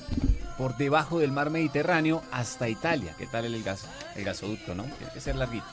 [0.57, 3.15] por debajo del mar Mediterráneo hasta Italia.
[3.19, 3.87] ¿Qué tal el gas?
[4.17, 4.85] El gasoducto, ¿no?
[4.85, 5.67] Tiene que ser larguito.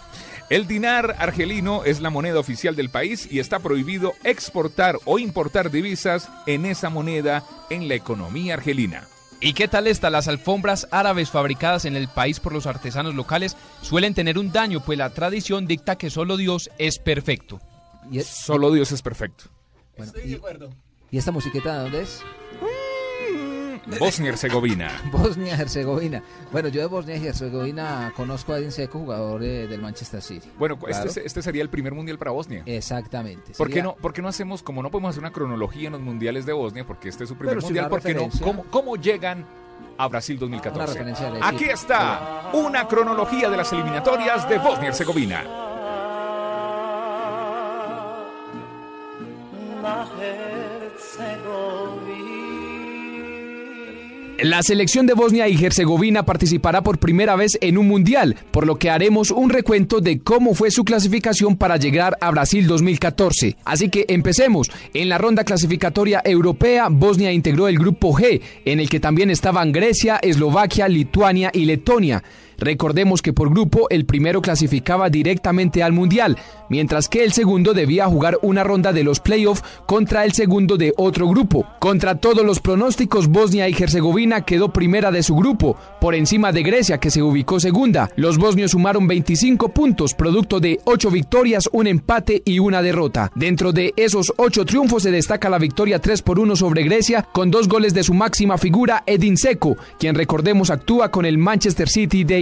[0.50, 5.72] El dinar argelino es la moneda oficial del país y está prohibido exportar o importar
[5.72, 9.08] divisas en esa moneda en la economía argelina.
[9.42, 10.10] ¿Y qué tal está?
[10.10, 14.84] Las alfombras árabes fabricadas en el país por los artesanos locales suelen tener un daño,
[14.84, 17.62] pues la tradición dicta que solo Dios es perfecto.
[18.26, 19.46] Solo Dios es perfecto.
[19.96, 20.70] Estoy de acuerdo.
[21.12, 22.22] ¿Y esta musiqueta de dónde es?
[23.98, 25.02] Bosnia y Herzegovina.
[25.12, 26.22] Bosnia Herzegovina.
[26.52, 30.50] Bueno, yo de Bosnia y Herzegovina conozco a Edin Seco, jugador eh, del Manchester City.
[30.58, 31.06] Bueno, Claro.
[31.08, 32.64] este, este sería el primer mundial para Bosnia.
[32.66, 33.54] Exactamente.
[33.58, 36.02] ¿Por qué, no, ¿Por qué no hacemos, como no podemos hacer una cronología en los
[36.02, 38.30] mundiales de Bosnia, porque este es su primer Pero mundial, ¿por qué no?
[38.42, 39.46] ¿Cómo, cómo llegan
[39.98, 40.84] a Brasil 2014?
[40.84, 44.92] Una referencia del Aquí está una cronología de las eliminatorias de Bosnia
[54.42, 58.78] La selección de Bosnia y Herzegovina participará por primera vez en un mundial, por lo
[58.78, 63.58] que haremos un recuento de cómo fue su clasificación para llegar a Brasil 2014.
[63.66, 64.72] Así que empecemos.
[64.94, 69.74] En la ronda clasificatoria europea, Bosnia integró el grupo G, en el que también estaban
[69.74, 72.24] Grecia, Eslovaquia, Lituania y Letonia.
[72.60, 76.38] Recordemos que por grupo el primero clasificaba directamente al Mundial,
[76.70, 80.94] mientras que el segundo debía jugar una ronda de los playoffs contra el segundo de
[80.98, 81.66] otro grupo.
[81.80, 86.64] Contra todos los pronósticos, Bosnia y Herzegovina quedó primera de su grupo, por encima de
[86.64, 88.10] Grecia que se ubicó segunda.
[88.16, 93.32] Los bosnios sumaron 25 puntos, producto de 8 victorias, un empate y una derrota.
[93.36, 97.52] Dentro de esos 8 triunfos se destaca la victoria 3 por 1 sobre Grecia, con
[97.52, 102.24] dos goles de su máxima figura, Edin Seco, quien recordemos actúa con el Manchester City
[102.24, 102.42] de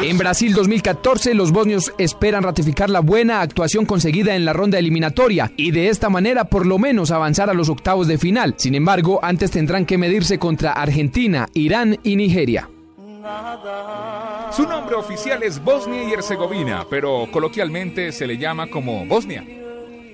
[0.00, 5.52] En Brasil 2014, los bosnios esperan ratificar la buena actuación conseguida en la ronda eliminatoria
[5.56, 8.54] y de esta manera por lo menos avanzar a los octavos de final.
[8.56, 12.68] Sin embargo, antes tendrán que medirse contra Argentina, Irán y Nigeria.
[14.52, 19.44] Su nombre oficial es Bosnia y Herzegovina, pero coloquialmente se le llama como Bosnia.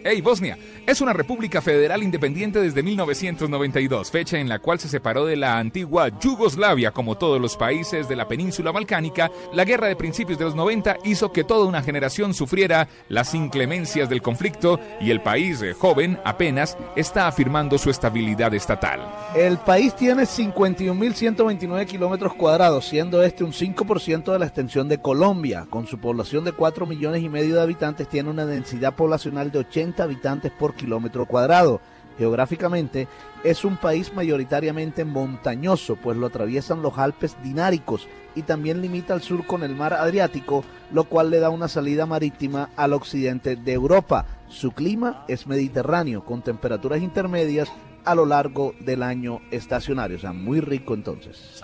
[0.05, 5.25] Hey, Bosnia es una república federal independiente desde 1992, fecha en la cual se separó
[5.25, 9.31] de la antigua Yugoslavia como todos los países de la península balcánica.
[9.53, 14.09] La guerra de principios de los 90 hizo que toda una generación sufriera las inclemencias
[14.09, 19.01] del conflicto y el país eh, joven apenas está afirmando su estabilidad estatal.
[19.37, 25.67] El país tiene 51.129 kilómetros cuadrados, siendo este un 5% de la extensión de Colombia.
[25.71, 29.61] Con su población de 4 millones y medio de habitantes, tiene una densidad poblacional de
[29.61, 31.81] 80 habitantes por kilómetro cuadrado.
[32.19, 33.09] Geográficamente
[33.43, 39.23] es un país mayoritariamente montañoso, pues lo atraviesan los Alpes dináricos y también limita al
[39.23, 43.73] sur con el mar Adriático, lo cual le da una salida marítima al occidente de
[43.73, 44.27] Europa.
[44.49, 47.69] Su clima es mediterráneo, con temperaturas intermedias
[48.05, 51.63] a lo largo del año estacionario, o sea, muy rico entonces.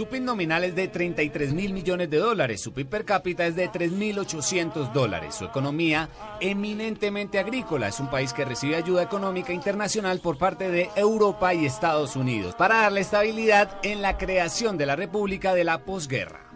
[0.00, 3.54] Su PIB nominal es de 33 mil millones de dólares, su PIB per cápita es
[3.54, 6.08] de 3.800 dólares, su economía
[6.40, 11.66] eminentemente agrícola, es un país que recibe ayuda económica internacional por parte de Europa y
[11.66, 16.50] Estados Unidos para darle estabilidad en la creación de la República de la posguerra.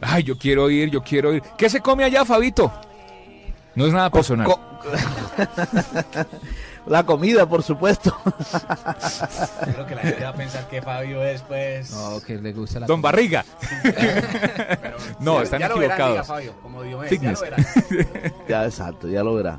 [0.00, 1.42] Ay, yo quiero ir, yo quiero ir.
[1.58, 2.70] ¿Qué se come allá, Fabito?
[3.76, 4.48] No es nada personal.
[6.86, 8.16] La comida, por supuesto.
[9.64, 11.90] Creo que la gente va a pensar que Fabio es, pues...
[11.90, 13.44] No, que le gusta la Don Barriga.
[15.18, 16.26] no, Ya- están ya lo verán, diga equivocados.
[16.28, 17.40] Fabio, como Diomedes, Fitness.
[17.40, 18.34] ya lo verán.
[18.48, 19.58] Ya, exacto, ya lo verá.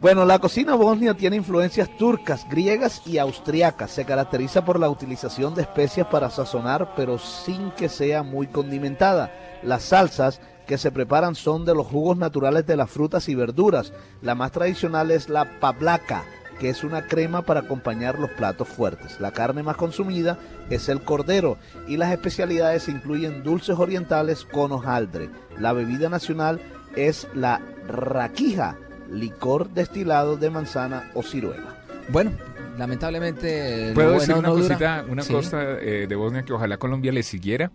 [0.00, 3.90] Bueno, la cocina bosnia tiene influencias turcas, griegas y austriacas.
[3.90, 9.30] Se caracteriza por la utilización de especias para sazonar, pero sin que sea muy condimentada.
[9.62, 13.92] Las salsas que se preparan son de los jugos naturales de las frutas y verduras.
[14.22, 16.22] La más tradicional es la pavlaka,
[16.60, 19.18] que es una crema para acompañar los platos fuertes.
[19.18, 20.38] La carne más consumida
[20.70, 21.56] es el cordero
[21.88, 25.30] y las especialidades incluyen dulces orientales con hojaldre.
[25.58, 26.60] La bebida nacional
[26.94, 28.76] es la raquija,
[29.10, 31.76] licor destilado de manzana o ciruela.
[32.10, 32.32] Bueno,
[32.76, 33.92] lamentablemente.
[33.94, 34.68] ¿Puedo bueno decir una no dura.
[34.68, 35.32] cosita, una Sí.
[35.32, 37.70] costa eh, de Bosnia que ojalá Colombia le siguiera?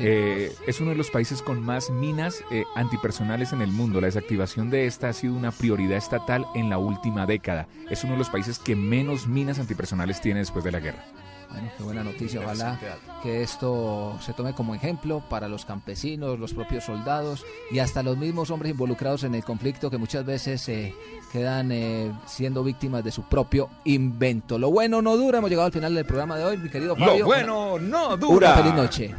[0.00, 4.00] Eh, es uno de los países con más minas eh, antipersonales en el mundo.
[4.00, 7.66] La desactivación de esta ha sido una prioridad estatal en la última década.
[7.90, 11.04] Es uno de los países que menos minas antipersonales tiene después de la guerra.
[11.50, 12.40] Bueno, qué buena noticia.
[12.40, 12.80] Ojalá
[13.22, 18.16] que esto se tome como ejemplo para los campesinos, los propios soldados y hasta los
[18.18, 20.92] mismos hombres involucrados en el conflicto que muchas veces eh,
[21.32, 24.58] quedan eh, siendo víctimas de su propio invento.
[24.58, 25.38] Lo bueno no dura.
[25.38, 27.24] Hemos llegado al final del programa de hoy, mi querido Lo Fabio.
[27.26, 28.54] bueno no Una dura.
[28.56, 29.14] feliz noche.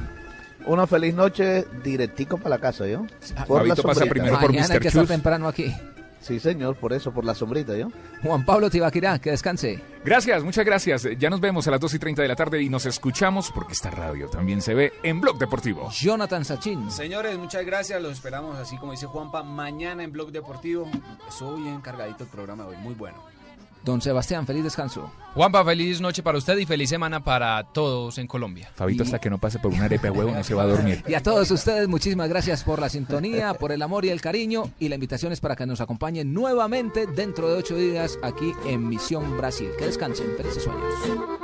[0.68, 3.06] Una feliz noche directico para la casa, ¿yo?
[3.48, 4.10] Fabito pasa sombrita.
[4.10, 5.10] primero por Mañana hay que estar Chus.
[5.10, 5.74] temprano aquí.
[6.22, 7.90] Sí, señor, por eso, por la sombrita, ¿yo?
[8.24, 9.80] Juan Pablo Tibaquirá, que descanse.
[10.04, 11.08] Gracias, muchas gracias.
[11.20, 13.74] Ya nos vemos a las 2 y 30 de la tarde y nos escuchamos porque
[13.74, 15.92] esta radio también se ve en Blog Deportivo.
[15.92, 16.90] Jonathan Sachin.
[16.90, 18.02] Señores, muchas gracias.
[18.02, 20.90] Los esperamos, así como dice Juanpa, mañana en Blog Deportivo.
[21.30, 23.18] Estuvo bien cargadito el programa de hoy, muy bueno.
[23.86, 25.12] Don Sebastián, feliz descanso.
[25.36, 28.72] Juanpa, feliz noche para usted y feliz semana para todos en Colombia.
[28.74, 31.04] Fabito, hasta que no pase por una arepa huevo no se va a dormir.
[31.08, 34.72] Y a todos ustedes, muchísimas gracias por la sintonía, por el amor y el cariño.
[34.80, 38.90] Y la invitación es para que nos acompañen nuevamente dentro de ocho días aquí en
[38.90, 39.70] Misión Brasil.
[39.78, 41.36] Que descansen, felices sueños.